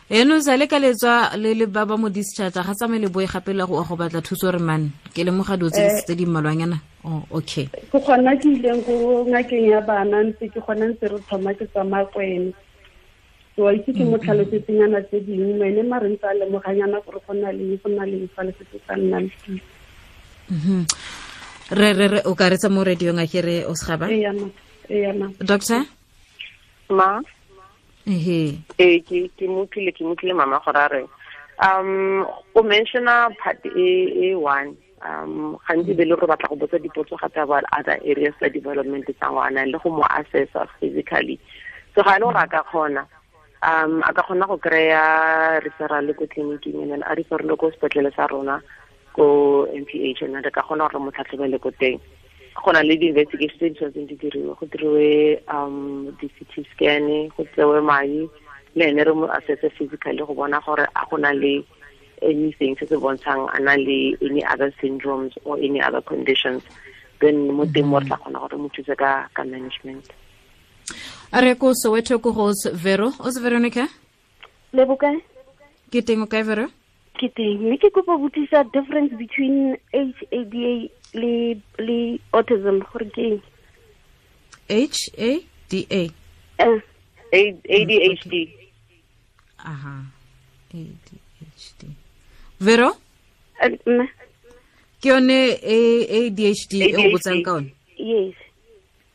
Eno 0.10 0.42
sa 0.42 0.58
le 0.58 0.66
ka 0.66 0.82
letswa 0.82 1.38
le 1.38 1.54
le 1.54 1.66
ba 1.70 1.86
ba 1.86 1.94
mo 1.94 2.10
discharge 2.10 2.58
ga 2.58 2.74
tsamaye 2.74 3.06
le 3.06 3.10
boe 3.14 3.30
gape 3.30 3.54
la 3.54 3.70
go 3.70 3.86
go 3.86 3.96
batla 3.96 4.26
thuso 4.26 4.50
re 4.50 4.58
man 4.58 4.90
ke 5.14 5.22
lemoga 5.22 5.54
dilo 5.62 5.70
tse 5.70 6.02
tse 6.02 6.18
di 6.18 6.26
mmalwanyana? 6.26 6.82
Oh 7.06 7.22
okay. 7.38 7.70
Ke 7.94 8.02
gona 8.02 8.34
ke 8.34 8.50
ileng 8.50 8.82
go 8.82 9.22
ngakeng 9.30 9.70
ya 9.70 9.80
bana 9.86 10.26
ntse 10.26 10.50
ke 10.50 10.58
gona 10.66 10.90
ntse 10.90 11.06
re 11.06 11.22
thoma 11.30 11.54
ke 11.54 11.70
tsamaya 11.70 12.10
kwene 12.10 12.50
so 13.56 13.70
a 13.70 13.78
itse 13.78 13.94
ke 13.94 14.02
mo 14.02 14.18
tlhalosetsengana 14.18 15.06
tse 15.06 15.22
dingwe 15.22 15.54
mene 15.54 15.86
mare 15.86 16.10
ntse 16.10 16.26
a 16.26 16.34
lemoganyana 16.34 16.98
gore 17.06 17.22
go 17.30 17.34
na 17.38 17.54
le 17.54 17.78
go 17.78 17.90
na 17.94 18.10
le 18.10 18.26
fa 18.34 18.42
le 18.42 18.52
setse 18.58 18.82
sa 18.90 18.98
nna 18.98 19.22
le 19.22 19.30
re 21.72 21.94
re 21.94 22.08
re 22.08 22.20
o 22.26 22.36
ka 22.36 22.52
retsa 22.52 22.70
mo 22.70 22.84
radiong 22.84 23.20
a 23.20 23.28
kere 23.28 23.64
o 23.66 23.74
segaba 23.74 24.08
doctor? 25.40 25.88
Ma? 26.90 27.22
Ehe. 28.08 28.60
E 28.78 29.00
ke 29.00 29.30
ke 29.38 29.46
mutlile 29.48 29.92
ke 29.96 30.04
mutlile 30.04 30.36
mama 30.36 30.60
gore 30.66 30.82
a 30.84 30.88
re 30.92 31.04
um 31.62 32.26
o 32.56 32.64
mentiona 32.64 33.30
part 33.40 33.64
e 33.66 34.32
e 34.32 34.36
one. 34.36 34.76
Um 35.02 35.58
gantsi 35.68 35.96
be 35.96 36.06
le 36.06 36.16
gore 36.16 36.28
batla 36.28 36.50
go 36.50 36.56
botsa 36.56 36.78
dipotso 36.82 37.16
gape 37.18 37.38
about 37.38 37.64
other 37.72 37.98
areas 38.04 38.36
tsa 38.40 38.50
development 38.50 39.06
tsa 39.06 39.28
ngwana 39.30 39.66
le 39.66 39.78
go 39.80 39.90
mo 39.90 40.04
assessa 40.10 40.68
physically. 40.80 41.40
So 41.96 42.04
ga 42.04 42.18
e 42.18 42.20
le 42.20 42.26
gore 42.26 42.42
a 42.44 42.48
ka 42.48 42.64
kgona. 42.68 43.06
Um 43.64 44.04
a 44.04 44.12
ka 44.14 44.24
kgona 44.28 44.48
go 44.48 44.58
kry-a 44.58 45.62
referral 45.62 46.12
ko 46.18 46.26
tleliniking 46.26 46.82
and 46.84 46.92
then 46.92 47.04
a 47.08 47.16
referle 47.16 47.58
ko 47.58 47.72
sepetlele 47.72 48.12
sa 48.16 48.28
rona 48.28 48.62
ko 49.14 49.68
MPH 49.74 50.22
and 50.24 50.46
re 50.46 50.52
ka 50.52 50.62
gona 50.68 50.90
gore 50.90 51.00
mo 51.04 51.12
tlhatlhobele 51.12 51.60
ko 51.62 51.72
teng. 51.72 52.00
Go 52.56 52.72
na 52.72 52.82
le 52.82 52.96
di-investigation 52.98 53.58
tse 53.58 53.68
di 53.70 53.76
tshwanetseng 53.76 54.08
di 54.08 54.16
diriwe 54.16 54.54
go 54.60 54.66
diriwe 54.68 55.40
um 55.48 56.12
di-CT 56.20 56.68
scan 56.72 57.30
go 57.36 57.44
tsewe 57.54 57.82
madi 57.82 58.30
le 58.76 58.84
ene 58.88 59.04
re 59.04 59.14
mo 59.14 59.28
assesse 59.32 59.72
physically 59.78 60.20
go 60.20 60.34
bona 60.34 60.60
gore 60.66 60.86
a 60.96 61.02
go 61.10 61.18
na 61.18 61.32
le 61.32 61.64
anything 62.22 62.76
se 62.78 62.86
se 62.86 62.96
bontshang 62.96 63.48
a 63.56 63.60
na 63.60 63.76
le 63.76 64.16
any 64.22 64.44
other 64.46 64.72
syndromes 64.82 65.34
or 65.46 65.58
any 65.60 65.82
other 65.82 66.02
conditions. 66.02 66.64
Then 67.20 67.52
mo 67.52 67.66
teng 67.66 67.88
mo 67.88 68.00
re 68.00 68.06
tla 68.06 68.18
kgona 68.18 68.40
gore 68.40 68.58
mo 68.58 68.68
thuse 68.70 68.96
ka 68.98 69.28
ka 69.34 69.44
management. 69.44 70.12
A 71.32 71.42
re 71.42 71.56
ko 71.56 71.72
soweto 71.72 72.20
ko 72.22 72.32
go 72.32 72.52
vero. 72.74 73.12
O 73.20 73.32
se 73.32 73.40
veronica? 73.40 73.88
Le 74.74 74.86
bokae 74.86 75.20
ke 75.92 76.00
teng 76.08 76.24
o 76.24 76.28
kae 76.32 76.44
vero 76.48 76.68
ke 77.22 77.30
teng 77.38 77.62
mme 77.62 77.78
ke 77.78 77.90
kopa 77.94 78.18
botsisa 78.18 78.66
difference 78.74 79.14
between 79.14 79.78
HADA 79.94 80.72
le 81.14 81.34
le 81.78 81.98
autism 82.34 82.82
gore 82.90 83.06
ke 83.14 83.28
H 84.70 85.10
A 85.18 85.32
D 85.70 85.86
A? 85.92 86.04
Uh. 86.66 86.80
ADHD 87.32 88.34
aha. 89.60 89.94
ADHD 90.74 91.82
Vero? 92.60 92.90
Uh, 93.62 94.08
ke 95.02 95.14
yone 95.14 95.38
ADHD 95.62 96.74
e 96.90 96.96
o 96.98 97.06
botsang 97.14 97.46
ka 97.46 97.54
one 97.62 97.70
yes. 97.98 98.34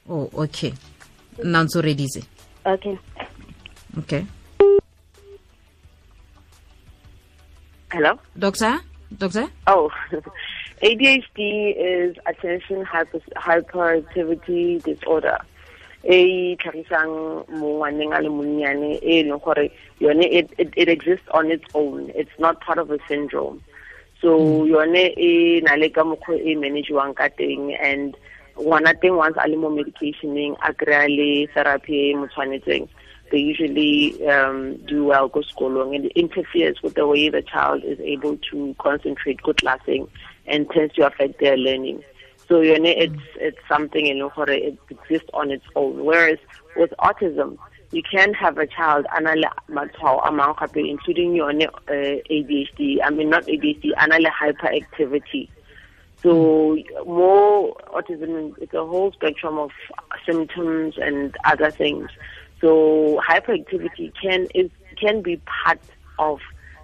Oh 0.09 0.31
okay. 0.47 0.73
Nna 1.43 1.67
ntse 1.67 1.79
o 1.79 1.83
reditse. 1.83 2.23
Okay. 2.65 2.97
Okay 3.99 4.23
Hello? 7.97 8.21
Doctor? 8.39 8.81
Doctor? 9.17 9.49
Oh, 9.67 9.91
ADHD 10.83 11.73
is 11.75 12.15
attention 12.27 12.85
hyper, 12.85 13.21
hyperactivity 13.37 14.85
disorder. 14.85 15.39
e 16.05 16.55
tlhagisang 16.61 17.49
mo 17.57 17.81
ngwaneng 17.81 18.13
a 18.13 18.21
le 18.21 18.29
monnyane 18.29 19.01
e 19.01 19.25
leng 19.25 19.41
gore 19.41 19.73
yone 19.99 20.23
it, 20.23 20.53
exists 20.61 21.27
on 21.33 21.51
its 21.51 21.65
own 21.75 22.13
it's 22.15 22.37
not 22.39 22.61
part 22.61 22.79
of 22.79 22.93
a 22.93 22.99
syndrome 23.09 23.59
so 24.23 24.39
mm. 24.39 24.71
yone 24.71 25.11
e 25.19 25.59
na 25.67 25.75
le 25.75 25.89
ka 25.91 26.07
mokgwa 26.07 26.39
e 26.39 26.55
managiwang 26.55 27.11
ka 27.17 27.27
teng 27.35 27.75
and 27.83 28.15
ngwana 28.55 28.95
teng 29.03 29.19
once 29.19 29.35
a 29.43 29.49
le 29.51 29.57
mo 29.59 29.67
medicationeng 29.67 30.55
a 30.63 30.71
kry-a 30.71 31.11
le 31.11 31.51
therapy 31.51 32.13
e 32.13 32.15
mo 32.15 32.31
tshwanetseng 32.31 32.87
they 33.31 33.39
usually 33.39 34.27
um, 34.29 34.77
do 34.87 35.05
well 35.05 35.29
go 35.29 35.43
school 35.43 35.71
long 35.71 35.95
and 35.95 36.07
it 36.07 36.13
interferes 36.15 36.81
with 36.83 36.95
the 36.95 37.07
way 37.07 37.29
the 37.29 37.43
child 37.43 37.83
is 37.85 37.99
able 38.01 38.39
to 38.51 38.75
concentrate 38.79 39.43
good 39.43 39.59
classing 39.59 40.09
and 40.47 40.71
tends 40.71 40.95
to 40.95 41.07
affect 41.07 41.41
their 41.41 41.57
learning. 41.57 42.03
So 42.49 42.61
you 42.61 42.79
know 42.79 42.91
it's 42.91 43.23
it's 43.37 43.59
something 43.69 44.07
you 44.07 44.15
know 44.15 44.33
it 44.37 44.79
exists 44.91 45.29
on 45.35 45.51
its 45.51 45.65
own. 45.75 46.05
Whereas 46.05 46.39
with 46.77 46.93
autism 47.01 47.59
you 47.91 48.03
can 48.03 48.35
have 48.35 48.59
a 48.59 48.67
child 48.67 49.07
including 50.77 51.35
your 51.35 51.51
uh, 51.51 51.63
ADHD 51.89 52.99
I 53.03 53.11
mean 53.11 53.31
not 53.31 53.47
ADHD 53.47 53.93
anale 53.99 54.31
hyperactivity. 54.31 55.49
So 56.23 56.79
more 57.05 57.75
autism 57.93 58.57
it's 58.59 58.75
a 58.75 58.87
whole 58.87 59.11
spectrum 59.13 59.59
of 59.59 59.71
symptoms 60.25 60.95
and 60.99 61.37
other 61.45 61.73
things 61.73 62.09
so 62.61 63.21
hyperactivity 63.27 64.13
can 64.21 64.47
is 64.55 64.71
can 64.97 65.23
be 65.23 65.37
part 65.45 65.81
of 66.19 66.41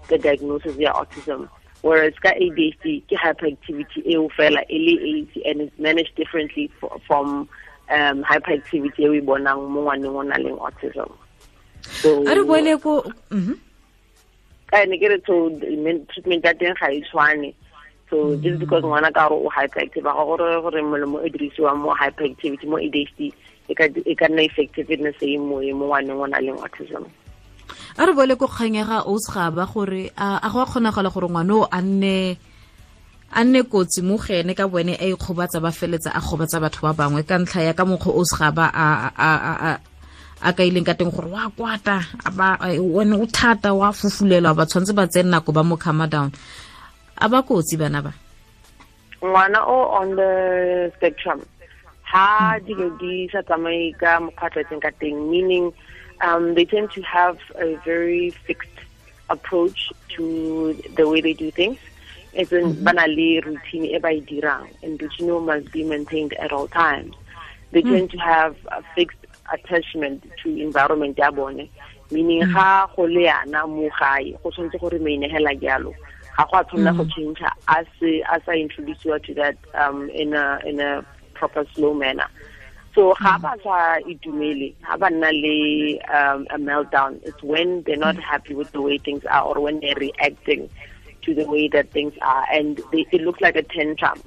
the 0.09 0.19
diagnosis 0.19 0.76
ya 0.76 0.93
autism. 0.93 1.49
Whereas 1.83 2.14
ka 2.23 2.31
ADHD 2.31 3.02
ke 3.09 3.17
hyperactivity 3.19 4.07
e 4.07 4.17
o 4.17 4.29
fela 4.29 4.62
e 4.71 4.79
le 4.79 5.43
and 5.49 5.62
it's 5.62 5.79
managed 5.79 6.14
differently 6.14 6.71
from 7.07 7.49
um 7.91 8.23
hyperactivity 8.23 9.00
e 9.00 9.09
we 9.09 9.21
bonang 9.21 9.69
mo 9.69 9.83
ngwaneng 9.83 10.14
o 10.14 10.23
nang 10.23 10.59
autism. 10.61 11.11
So 11.83 12.23
a 12.23 12.35
re 12.37 12.43
boele 12.45 12.79
ko 12.81 13.02
mhm. 13.31 13.59
ka 14.71 14.85
ne 14.85 14.99
ke 14.99 15.09
re 15.09 15.19
so 15.26 15.50
treatment 16.12 16.45
ya 16.45 16.52
teng 16.52 16.76
ga 16.79 16.93
e 16.93 17.02
tshwane. 17.02 17.55
So 18.11 18.37
just 18.37 18.61
because 18.61 18.85
ngwana 18.85 19.11
ka 19.11 19.29
gore 19.29 19.49
o 19.49 19.50
hyperactive 19.50 20.05
ga 20.05 20.12
gore 20.12 20.61
gore 20.62 20.81
molemo 20.85 21.25
e 21.25 21.33
dirisiwang 21.33 21.83
mo 21.83 21.97
hyperactivity 21.97 22.69
mo 22.69 22.76
ADHD 22.79 23.33
e 23.69 24.14
ka 24.14 24.26
nna 24.28 24.42
effective 24.42 24.88
the 24.88 25.12
same 25.21 25.50
way 25.50 25.73
mo 25.73 25.87
ngwaneng 25.87 26.21
o 26.21 26.26
na 26.26 26.38
leng 26.40 26.59
autism. 26.59 27.04
A 27.99 28.07
re 28.07 28.12
boele 28.12 28.37
ko 28.37 28.47
kganyega 28.49 29.07
o 29.07 29.19
se 29.19 29.33
ba 29.52 29.66
gore 29.66 30.11
a 30.16 30.49
go 30.50 30.61
a 30.61 30.66
kgonagala 30.66 31.12
gore 31.12 31.28
ngwane 31.28 31.52
o 31.52 31.69
a 31.71 31.81
nne 31.81 32.37
a 33.33 33.45
nne 33.45 33.62
kotsi 33.64 34.02
mo 34.02 34.16
gene 34.19 34.54
ka 34.54 34.66
bone 34.69 34.97
a 34.97 35.04
ikgobatsa 35.12 35.61
ba 35.61 35.71
feletsa 35.71 36.11
a 36.12 36.21
gobatsa 36.21 36.61
batho 36.61 36.81
ba 36.83 36.92
bangwe. 36.92 37.23
Ka 37.23 37.38
ntlha 37.38 37.62
ya 37.62 37.73
ka 37.73 37.85
mokgwa 37.85 38.12
o 38.16 38.25
se 38.25 38.37
ba 38.50 38.66
a 38.73 39.78
a 40.42 40.50
ka 40.52 40.62
ileng 40.64 40.85
ka 40.85 40.95
teng 40.95 41.12
gore 41.12 41.31
wa 41.31 41.49
kwata 41.54 42.02
one 42.81 43.12
o 43.14 43.26
thata 43.26 43.73
wa 43.75 43.92
fufulelwa 43.92 44.57
ba 44.57 44.66
tshwanetse 44.66 44.92
ba 44.92 45.07
tsene 45.07 45.31
nako 45.31 45.52
ba 45.52 45.62
mo 45.62 45.76
cama 45.76 46.09
down. 46.09 46.33
A 47.16 47.28
ba 47.28 47.42
kotsi 47.42 47.78
bana 47.78 48.02
ba? 48.02 48.12
Ngwana 49.23 49.62
o 49.69 50.02
on 50.02 50.16
the 50.16 50.90
spectrum 50.97 51.47
ha 52.12 52.59
dilo 52.61 52.92
di 53.00 53.28
sa 53.33 53.40
tsamaye 53.42 53.97
ka 53.97 54.21
mokgwa 54.21 54.81
ka 54.85 54.90
teng 55.00 55.31
meaning 55.33 55.73
um, 56.21 56.54
they 56.54 56.64
tend 56.64 56.90
to 56.92 57.00
have 57.02 57.38
a 57.57 57.75
very 57.85 58.31
fixed 58.31 58.78
approach 59.31 59.90
to 60.09 60.76
the 60.97 61.09
way 61.09 61.21
they 61.21 61.33
do 61.33 61.50
things. 61.50 61.78
It's 62.35 62.52
in 62.52 62.76
mm-hmm. 62.76 62.87
banali 62.87 63.45
routine 63.45 63.88
dirang, 64.28 64.69
and 64.83 65.00
routine 65.00 65.45
must 65.45 65.73
be 65.73 65.85
maintained 65.85 66.33
at 66.35 66.52
all 66.52 66.69
times. 66.69 67.14
They 67.73 67.83
mm. 67.83 67.90
tend 67.90 68.11
to 68.12 68.19
have 68.19 68.57
a 68.69 68.83
fixed 68.95 69.19
attachment 69.52 70.25
to 70.42 70.49
environment 70.61 71.19
ya 71.19 71.31
bone 71.31 71.69
meaning 72.11 72.42
mm. 72.42 72.52
ga 72.54 72.87
go 72.95 73.02
le 73.04 73.25
yana 73.26 73.66
mo 73.69 73.88
gae 73.99 74.37
go 74.42 74.50
tshwanetse 74.50 74.81
go 74.81 74.88
remain 74.88 75.23
hela 75.28 75.54
jalo 75.57 75.95
ga 76.37 76.45
go 76.50 76.59
a 76.59 76.64
tshwanela 76.64 76.97
go 76.97 77.04
mm. 77.04 77.12
change 77.14 77.40
as 77.69 77.87
as 78.31 78.42
I 78.49 78.57
introduce 78.57 79.04
you 79.04 79.19
to 79.19 79.35
that 79.35 79.57
um, 79.75 80.09
in 80.11 80.35
a 80.35 80.61
in 80.64 80.81
a 80.81 81.04
proper 81.42 81.66
slow 81.75 81.92
manner. 81.94 82.30
So 82.94 83.14
ga 83.18 83.34
hmm. 83.34 83.42
ba 83.42 83.52
sa 83.64 83.76
itumele 84.06 84.76
ga 84.87 84.94
ba 85.00 85.08
nna 85.11 85.30
le 85.32 85.58
um, 86.12 86.46
a 86.54 86.58
meltdown. 86.61 87.18
It's 87.26 87.42
when 87.42 87.82
they're 87.82 87.96
not 87.96 88.14
hmm. 88.14 88.28
happy 88.30 88.54
with 88.54 88.70
the 88.70 88.82
way 88.82 88.99
things 88.99 89.25
are 89.26 89.42
or 89.42 89.58
when 89.58 89.80
they're 89.80 89.99
reacting 89.99 90.70
to 91.25 91.34
the 91.34 91.46
way 91.49 91.66
that 91.75 91.90
things 91.90 92.14
are. 92.20 92.44
And 92.52 92.78
they, 92.92 93.06
it 93.11 93.22
looks 93.26 93.40
like 93.40 93.56
a 93.56 93.64
tantrum. 93.64 94.20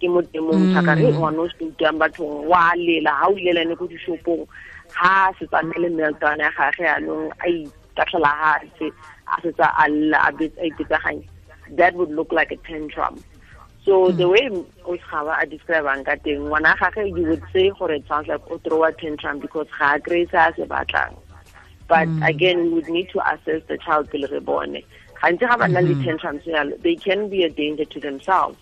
Ke 0.00 0.08
mo 0.08 0.22
temong 0.22 0.70
hmm. 0.70 0.74
thaka 0.78 0.96
re 0.96 1.10
ngwana 1.10 1.44
o 1.44 1.48
se 1.52 1.68
utang 1.68 2.00
bathong 2.00 2.48
wa 2.48 2.72
lela 2.78 3.12
ha 3.18 3.28
o 3.28 3.36
ilela 3.36 3.66
ne 3.66 3.76
ko 3.76 3.86
dishopong 3.90 4.46
ha 4.94 5.32
se 5.38 5.46
tsamaya 5.50 5.84
le 5.84 5.90
meltdown 5.98 6.40
ya 6.46 6.50
gage 6.56 6.86
anong 6.96 7.28
a 7.44 7.46
itatlhela 7.50 8.32
gase 8.40 8.88
a 9.30 9.36
setsa 9.42 9.68
a 9.82 9.86
lla 9.90 10.18
a 10.28 10.30
ipetsaganye 10.70 11.26
that 11.78 11.94
would 11.94 12.10
look 12.10 12.30
like 12.32 12.50
a 12.50 12.58
tantrum 12.66 13.14
so 13.84 14.10
mm. 14.10 14.16
the 14.16 14.28
way 14.28 14.48
Oshaba 14.84 15.36
are 15.36 15.46
describing 15.46 16.04
ka 16.04 16.16
teng 16.24 16.48
ngwana 16.48 16.74
gage 16.78 17.12
you 17.16 17.26
would 17.28 17.42
say 17.52 17.70
gore 17.70 17.92
it 17.92 18.06
sounds 18.08 18.28
like 18.28 18.40
o 18.50 18.58
throw 18.58 18.84
a 18.84 18.92
tantrum 18.92 19.38
because 19.38 19.66
ga 19.78 19.94
a 19.94 20.00
kry 20.00 20.24
se 20.30 20.38
a 20.38 20.52
se 20.56 20.64
batlang 20.64 21.16
but 21.88 22.08
mm. 22.08 22.28
again 22.28 22.62
we 22.64 22.68
would 22.70 22.88
need 22.88 23.08
to 23.10 23.20
assess 23.32 23.62
the 23.68 23.78
child 23.78 24.10
pele 24.10 24.28
re 24.28 24.40
bone 24.40 24.80
gantsi 25.20 25.48
ga 25.48 25.56
ba 25.56 25.68
nna 25.68 25.82
le 25.84 25.94
mm-hmm. 25.94 26.04
tantrums 26.04 26.46
yalo 26.46 26.80
they 26.82 26.96
can 26.96 27.28
be 27.28 27.42
a 27.44 27.50
danger 27.50 27.84
to 27.84 28.00
themselves 28.00 28.56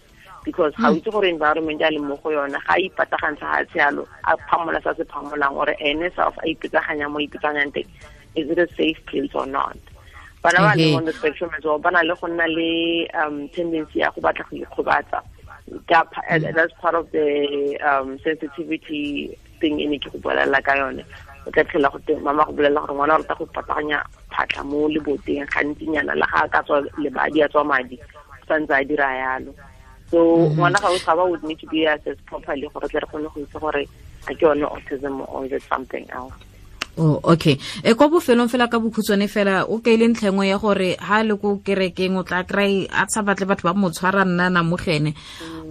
because 0.44 0.74
ga 0.74 0.88
o 0.88 0.92
mm. 0.92 0.98
itse 0.98 1.10
gore 1.14 1.28
environment 1.30 1.80
ya 1.80 1.92
le 1.94 2.02
mo 2.08 2.16
go 2.16 2.34
yona 2.34 2.58
ga 2.66 2.74
a 2.78 2.82
ipatagantsha 2.88 3.46
ga 3.52 3.62
se 3.72 3.78
yalo 3.84 4.08
a 4.24 4.36
phamola 4.50 4.82
sa 4.82 4.94
se 4.98 5.04
phamolang 5.14 5.54
gore 5.60 5.76
ene 5.78 6.10
self 6.18 6.34
a 6.42 6.50
ipetsaganya 6.54 7.10
mo 7.14 7.22
ipetsaganyang 7.22 7.72
teng 7.78 7.88
is 8.34 8.50
it 8.50 8.58
a 8.58 8.68
safe 8.76 8.98
place 9.06 9.34
or 9.34 9.46
not 9.46 9.78
bana 10.42 10.58
ba 10.58 10.74
leng 10.74 10.96
on 10.98 11.04
the 11.06 11.12
spectrum 11.14 11.50
as 11.56 11.64
well 11.64 11.78
ba 11.78 11.90
na 11.90 12.02
le 12.02 12.14
go 12.18 12.26
nna 12.26 12.46
le 12.50 13.06
um 13.14 13.48
tendency 13.54 14.02
ya 14.02 14.10
go 14.10 14.20
batla 14.20 14.42
go 14.50 14.56
ikgobatsa. 14.58 15.22
Mm. 15.70 16.54
that's 16.54 16.74
part 16.82 16.94
of 16.94 17.06
the 17.12 17.78
um 17.86 18.18
sensitivity 18.26 19.38
thing 19.60 19.78
e 19.78 19.86
ne 19.86 19.98
ke 20.02 20.10
go 20.10 20.18
bolelela 20.18 20.58
ka 20.66 20.74
yone. 20.74 21.04
O 21.46 21.50
tla 21.54 21.62
tlhela 21.62 21.92
go 21.94 21.98
teng 22.02 22.22
mama 22.26 22.44
go 22.44 22.52
bolelela 22.58 22.82
gore 22.82 22.94
ngwana 22.94 23.14
o 23.14 23.18
rata 23.22 23.34
go 23.38 23.46
pataganya 23.54 24.02
phatlha 24.34 24.66
mo 24.66 24.90
leboteng 24.90 25.46
gantsinyana 25.46 26.18
la 26.18 26.26
ga 26.26 26.48
ka 26.50 26.60
tswa 26.66 26.82
lebadi 26.98 27.42
a 27.42 27.48
tswa 27.48 27.62
madi 27.64 27.96
santse 28.50 28.74
a 28.74 28.82
dira 28.84 29.06
yalo. 29.14 29.54
So 30.10 30.18
mm-hmm. 30.18 30.58
ngwana 30.58 30.82
ga 30.82 30.90
o 30.90 30.98
tshaba 30.98 31.22
would 31.30 31.44
need 31.46 31.60
to 31.62 31.66
be 31.70 31.86
assessed 31.86 32.26
properly 32.26 32.66
gore 32.74 32.90
tle 32.90 32.98
re 32.98 33.06
kgone 33.06 33.30
go 33.30 33.38
itse 33.46 33.58
gore 33.62 33.86
a 34.26 34.34
ke 34.34 34.42
yone 34.42 34.66
autism 34.66 35.22
or 35.30 35.46
is 35.46 35.52
it 35.54 35.62
something 35.70 36.10
else 36.10 36.34
oh 36.98 37.20
okay. 37.24 37.58
E 37.82 37.94
kwa 37.94 38.08
bofelong 38.08 38.48
fela 38.48 38.68
ka 38.68 38.78
bokhutswane 38.78 39.28
fela 39.28 39.64
o 39.64 39.78
kaile 39.78 40.08
ntlhengwe 40.08 40.48
ya 40.48 40.58
gore 40.58 40.96
ha 41.00 41.22
le 41.22 41.36
ko 41.36 41.60
kerekeng 41.64 42.16
o 42.16 42.22
tla 42.22 42.44
kry 42.44 42.88
a 42.90 43.06
sa 43.08 43.22
batle 43.22 43.46
batho 43.46 43.64
ba 43.68 43.74
motshwara 43.74 44.24
nna 44.24 44.50
na 44.50 44.62
mogene 44.62 45.14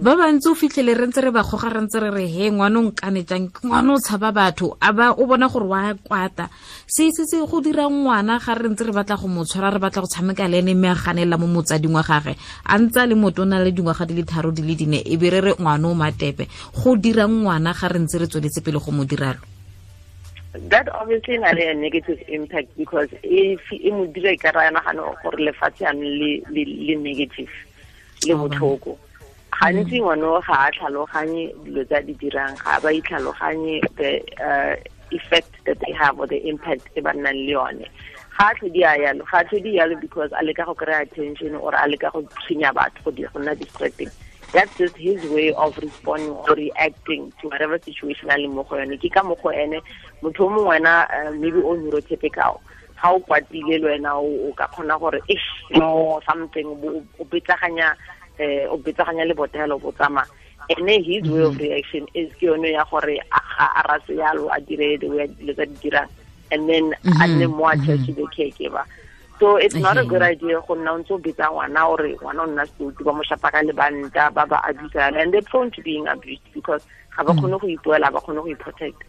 ba 0.02 0.16
bantse 0.18 0.50
o 0.50 0.54
fitlhele 0.58 0.98
re 0.98 1.06
ntse 1.06 1.22
re 1.22 1.30
ba 1.30 1.46
goga 1.46 1.70
re 1.70 1.78
ntse 1.86 2.00
re 2.02 2.10
re 2.10 2.26
he 2.26 2.50
ngwana 2.50 2.78
o 2.78 2.82
nkane 2.90 3.22
jang 3.22 3.54
ngwana 3.62 3.94
o 3.94 3.98
tshaba 4.02 4.32
batho. 4.32 4.74
A 4.82 4.90
o 5.14 5.26
bona 5.26 5.46
gore 5.46 5.66
wa 5.66 5.94
kwata. 5.94 6.50
Se 6.90 7.12
se 7.14 7.22
se 7.22 7.38
go 7.38 7.60
dira 7.62 7.86
ngwana 7.86 8.42
ga 8.42 8.54
re 8.58 8.66
ntse 8.68 8.82
re 8.82 8.90
batla 8.90 9.14
go 9.14 9.28
motshwara 9.28 9.70
re 9.70 9.78
batla 9.78 10.02
go 10.02 10.08
tshameka 10.10 10.48
le 10.50 10.58
ene 10.58 10.74
mme 10.74 10.90
a 10.90 11.38
mo 11.38 11.46
motsading 11.46 11.94
wa 11.94 12.02
gage. 12.02 12.34
A 12.66 12.78
ntse 12.78 13.06
le 13.06 13.14
motho 13.14 13.42
o 13.42 13.44
na 13.44 13.62
le 13.62 13.70
dingwaga 13.70 14.04
di 14.06 14.14
le 14.14 14.24
tharo 14.24 14.50
di 14.50 14.62
le 14.62 14.74
dine 14.74 14.98
e 15.06 15.16
be 15.16 15.30
re 15.30 15.40
re 15.40 15.54
ngwana 15.54 15.86
o 15.86 15.94
matepe. 15.94 16.48
Go 16.74 16.96
dira 16.96 17.28
ngwana 17.28 17.72
ga 17.72 17.86
re 17.86 17.98
ntse 18.00 18.18
re 18.18 18.26
tsweletse 18.26 18.60
pele 18.60 18.80
go 18.82 18.90
mo 18.90 19.04
diralo 19.04 19.51
that 20.52 20.88
obviously 20.92 21.38
na 21.38 21.50
le 21.52 21.70
a 21.70 21.74
negative 21.74 22.22
impact 22.28 22.76
because 22.76 23.08
if 23.22 23.72
e 23.72 23.90
mo 23.90 24.06
dira 24.06 24.36
ka 24.36 24.50
ra 24.50 24.70
nagana 24.70 25.16
gore 25.22 25.40
lefatshe 25.40 25.80
yanong 25.80 26.44
le 26.50 26.94
negative 26.96 27.48
le 28.26 28.34
botlhoko. 28.34 28.98
Gantsi 29.52 30.00
ngwane 30.00 30.44
ga 30.44 30.68
a 30.68 30.70
tlhaloganye 30.72 31.54
dilo 31.64 31.84
tsa 31.88 32.02
di 32.02 32.14
dirang 32.14 32.56
ga 32.60 32.80
ba 32.80 32.92
itlhaloganye 32.92 33.80
the 33.96 34.20
uh, 34.44 34.76
effect 35.10 35.52
that 35.64 35.78
they 35.80 35.92
have 35.92 36.18
or 36.18 36.26
the 36.26 36.46
impact 36.46 36.88
e 36.96 37.00
ba 37.00 37.12
nnang 37.12 37.46
le 37.46 37.52
yone. 37.52 37.86
Ga 38.36 38.50
a 38.50 38.54
tlhodi 38.54 38.84
a 38.84 38.92
yalo 39.00 39.24
ga 39.24 39.40
a 39.40 39.44
tlhodi 39.44 39.80
yalo 39.80 39.98
because 40.00 40.30
a 40.32 40.44
leka 40.44 40.66
go 40.66 40.74
kry-a 40.74 41.02
attention 41.02 41.54
or 41.54 41.72
a 41.74 41.88
leka 41.88 42.10
go 42.12 42.20
tshwenya 42.44 42.74
batho 42.76 43.08
go 43.08 43.40
nna 43.40 43.56
distracting 43.56 44.10
that's 44.52 44.76
just 44.76 44.96
his 44.96 45.24
way 45.30 45.52
of 45.52 45.76
responding 45.78 46.30
or 46.30 46.54
reacting 46.54 47.32
to 47.40 47.48
whatever 47.48 47.78
situation 47.78 48.30
a 48.30 48.34
leng 48.34 48.52
mo 48.52 48.62
go 48.62 48.76
yone. 48.76 48.98
Ke 48.98 49.10
ka 49.10 49.22
mo 49.22 49.34
go 49.34 49.50
ene 49.50 49.80
motho 50.22 50.44
o 50.44 50.50
mongwe 50.50 50.78
wena 50.78 51.08
uh, 51.08 51.32
maybe 51.32 51.58
o 51.58 51.72
kao 52.30 52.60
ga 53.00 53.10
o. 53.10 53.20
Kwatile 53.20 53.80
le 53.80 53.88
wena 53.88 54.14
o 54.20 54.52
ka 54.52 54.68
kgona 54.68 55.00
gore 55.00 55.20
ish 55.28 55.48
no 55.72 56.20
something 56.28 56.66
o 56.66 57.24
betsaganya 57.24 57.96
eh 58.38 58.66
o 58.68 58.76
betsaganya 58.76 59.26
le 59.26 59.34
botelo 59.34 59.80
bo 59.80 59.90
tsamaya. 59.92 60.28
Ene 60.68 61.02
his 61.02 61.28
way 61.28 61.40
of 61.42 61.54
mm-hmm. 61.54 61.62
reaction 61.62 62.06
is 62.14 62.30
ke 62.34 62.42
yone 62.42 62.68
ya 62.70 62.84
gore 62.84 63.18
a 63.32 63.82
rase 63.88 64.12
yalo 64.12 64.48
a 64.54 64.60
dire 64.60 64.98
dilo 64.98 65.54
tsa 65.54 65.66
di 65.66 65.76
dirang. 65.88 66.08
And 66.52 66.68
then 66.68 66.92
a 67.04 67.24
nne 67.24 67.48
mm-hmm. 67.48 67.56
mo 67.56 67.68
attached 67.68 68.04
to 68.06 68.12
the 68.12 68.28
caregiver 68.28 68.84
so 69.42 69.56
it's 69.56 69.74
not 69.74 69.98
a 69.98 70.04
good 70.04 70.22
idea 70.22 70.62
go 70.68 70.74
nna 70.78 70.92
o 70.94 70.98
ntse 70.98 71.14
o 71.14 71.18
betsa 71.18 71.50
ngwana 71.50 71.86
ore 71.90 72.14
ngwana 72.14 72.42
o 72.42 72.46
nna 72.46 72.62
seutu 72.66 73.02
ba 73.02 73.12
mo 73.12 73.22
shapa 73.26 73.50
ka 73.50 73.58
lebanta 73.62 74.30
ba 74.30 74.46
ba 74.46 74.62
abuse 74.62 74.94
and 74.94 75.34
they're 75.34 75.42
prone 75.42 75.68
to 75.74 75.82
being 75.82 76.06
abused 76.06 76.46
because 76.54 76.86
ga 77.10 77.26
ba 77.26 77.34
kgone 77.34 77.58
go 77.58 77.66
ipuela 77.66 78.06
ba 78.14 78.22
kgone 78.22 78.38
go 78.38 78.46
iprotect. 78.54 79.02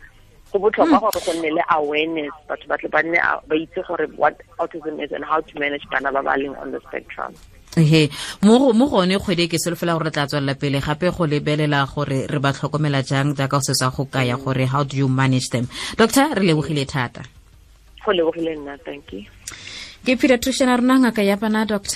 Go 0.50 0.58
botlhokwa 0.58 1.06
gore 1.06 1.22
go 1.22 1.34
nne 1.38 1.54
le 1.54 1.64
awareness 1.70 2.34
batho 2.50 2.66
batle 2.66 2.90
ba 2.90 3.06
nne 3.06 3.22
ba 3.46 3.54
itse 3.54 3.86
gore 3.86 4.10
what 4.18 4.42
autism 4.58 4.98
is 4.98 5.12
and 5.14 5.22
how 5.22 5.38
to 5.38 5.54
manage 5.60 5.86
bana 5.94 6.10
ba 6.10 6.26
ba 6.26 6.34
leng 6.34 6.58
on 6.58 6.74
the 6.74 6.82
spectrum. 6.82 7.38
Ehe. 7.78 8.10
Mo 8.42 8.74
mo 8.74 8.90
gone 8.90 9.14
kgwedi 9.22 9.46
ke 9.46 9.62
solofela 9.62 9.94
gore 9.94 10.10
re 10.10 10.18
tla 10.18 10.26
tswelela 10.26 10.58
pele 10.58 10.82
gape 10.82 11.14
go 11.14 11.30
lebelela 11.30 11.86
gore 11.86 12.26
re 12.26 12.40
ba 12.42 12.50
tlhokomela 12.50 13.06
jang 13.06 13.38
jaaka 13.38 13.62
o 13.62 13.62
setsa 13.62 13.94
go 13.94 14.10
kaya 14.10 14.34
gore 14.42 14.66
how 14.66 14.82
do 14.82 14.98
you 14.98 15.06
manage 15.06 15.54
them? 15.54 15.70
Doctor 15.94 16.34
re 16.34 16.42
lebogile 16.42 16.90
thata. 16.90 17.22
Go 18.02 18.10
lebogile 18.10 18.58
nna 18.58 18.82
thank 18.82 19.14
you 19.14 19.30
ke 20.04 20.20
pediatrician 20.20 20.68
a 20.68 20.76
rona 20.76 21.00
ngaka 21.00 21.24
ya 21.24 21.38
bana 21.40 21.64
dr 21.64 21.88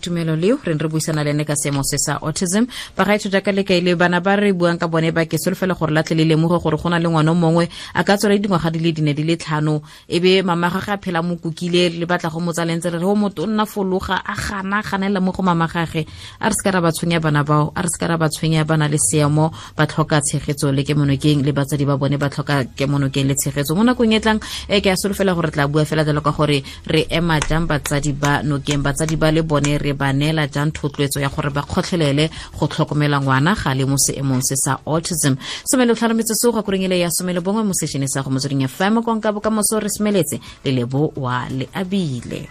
tumelo 0.00 0.32
leo 0.34 0.56
re 0.64 0.72
re 0.72 0.88
buisana 0.88 1.22
le 1.22 1.36
ene 1.36 1.44
ka 1.44 1.52
seemo 1.52 1.84
se 1.84 1.98
sa 2.00 2.16
autism. 2.24 2.64
Ba 2.96 3.04
ga 3.04 3.20
ithuta 3.20 3.44
ka 3.44 3.52
lekaile 3.52 3.92
bana 4.00 4.20
ba 4.24 4.36
re 4.40 4.52
buang 4.56 4.80
ka 4.80 4.88
bone 4.88 5.12
ba 5.12 5.28
ke 5.28 5.36
solofela 5.36 5.76
gore 5.76 5.92
latle 5.92 6.16
le 6.16 6.24
lemoge 6.24 6.56
gore 6.56 6.80
go 6.80 6.88
na 6.88 6.96
le 6.96 7.04
ngwana 7.04 7.36
mongwe. 7.36 7.68
A 7.92 8.02
ka 8.02 8.16
tswela 8.16 8.40
dingwaga 8.40 8.72
di 8.72 8.80
le 8.80 8.92
dine 8.96 9.12
di 9.12 9.24
le 9.28 9.36
tlhano. 9.36 9.82
E 10.08 10.20
be 10.20 10.40
mama 10.40 10.70
ga 10.72 10.80
ga 10.80 10.96
phela 10.96 11.20
mo 11.20 11.36
kukile 11.36 11.92
le 12.00 12.06
batla 12.08 12.32
go 12.32 12.40
motsalentse 12.40 12.88
re 12.88 12.96
re 12.98 13.04
o 13.04 13.14
motho 13.14 13.44
o 13.44 13.46
nna 13.46 13.66
fologa 13.68 14.24
a 14.24 14.32
gana 14.32 14.80
ganela 14.80 15.20
mo 15.20 15.30
go 15.32 15.42
mamagage 15.44 16.08
a 16.40 16.48
re 16.48 16.54
se 16.56 16.64
ka 16.64 16.70
ra 16.72 16.80
ba 16.80 16.92
tshwenya 16.96 17.20
bana 17.20 17.44
bao 17.44 17.72
a 17.76 17.82
re 17.84 17.88
se 17.92 18.00
ka 18.00 18.08
ra 18.08 18.16
ba 18.16 18.32
tshwenya 18.32 18.64
bana 18.64 18.88
le 18.88 18.96
seemo. 18.96 19.52
Ba 19.76 19.84
tlhoka 19.84 20.24
tshegetso 20.24 20.72
le 20.72 20.80
kemonokeng 20.80 21.44
le 21.44 21.52
batsadi 21.52 21.84
ba 21.84 22.00
bone 22.00 22.16
ba 22.16 22.32
tlhoka 22.32 22.64
kemonokeng 22.72 23.28
le 23.28 23.36
tshegetso. 23.36 23.76
Mo 23.76 23.84
nakong 23.84 24.16
e 24.16 24.20
tlang 24.20 24.40
e 24.64 24.80
ke 24.80 24.88
a 24.88 24.96
solofela 24.96 25.36
gore 25.36 25.52
tla 25.52 25.68
bua 25.68 25.84
fela 25.84 26.08
jalo 26.08 26.24
ka 26.24 26.32
gore 26.32 26.64
re 26.88 27.04
ema 27.18 27.40
jang 27.40 27.66
batsadi 27.66 28.12
ba 28.12 28.42
nokeng 28.42 28.82
batsadi 28.82 29.16
ba 29.16 29.30
le 29.34 29.42
bone 29.42 29.78
re 29.78 29.92
ba 29.92 30.12
neela 30.12 30.46
jang 30.46 30.70
thotloetso 30.70 31.20
ya 31.20 31.28
gore 31.28 31.50
ba 31.50 31.62
kgotlhelele 31.62 32.30
go 32.56 32.66
tlhokomela 32.66 33.20
ngwana 33.20 33.54
ga 33.54 33.74
le 33.74 33.84
mo 33.84 33.96
seemong 33.98 34.42
se 34.42 34.56
sa 34.56 34.78
autism. 34.86 35.34
Somele 35.66 35.92
o 35.92 35.94
tlhanometse 35.94 36.34
seo 36.34 36.52
ga 36.52 36.62
koreng 36.62 36.86
ya 36.88 37.10
somele 37.10 37.40
bongwe 37.40 37.64
mo 37.64 37.74
sešhene 37.74 38.06
sa 38.08 38.22
go 38.22 38.30
motsweding 38.30 38.68
fm 38.68 39.02
konka 39.02 39.32
bokamoso 39.32 39.80
re 39.80 39.88
semeletse 39.90 40.40
le 40.64 40.70
lebo 40.72 41.12
wa 41.16 41.48
le 41.50 41.68
abile. 41.74 42.48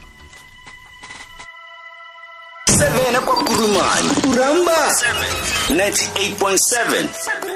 Seven 2.67 3.15
kwa 3.25 3.35
uramba. 4.29 4.91
98.7 5.69 7.46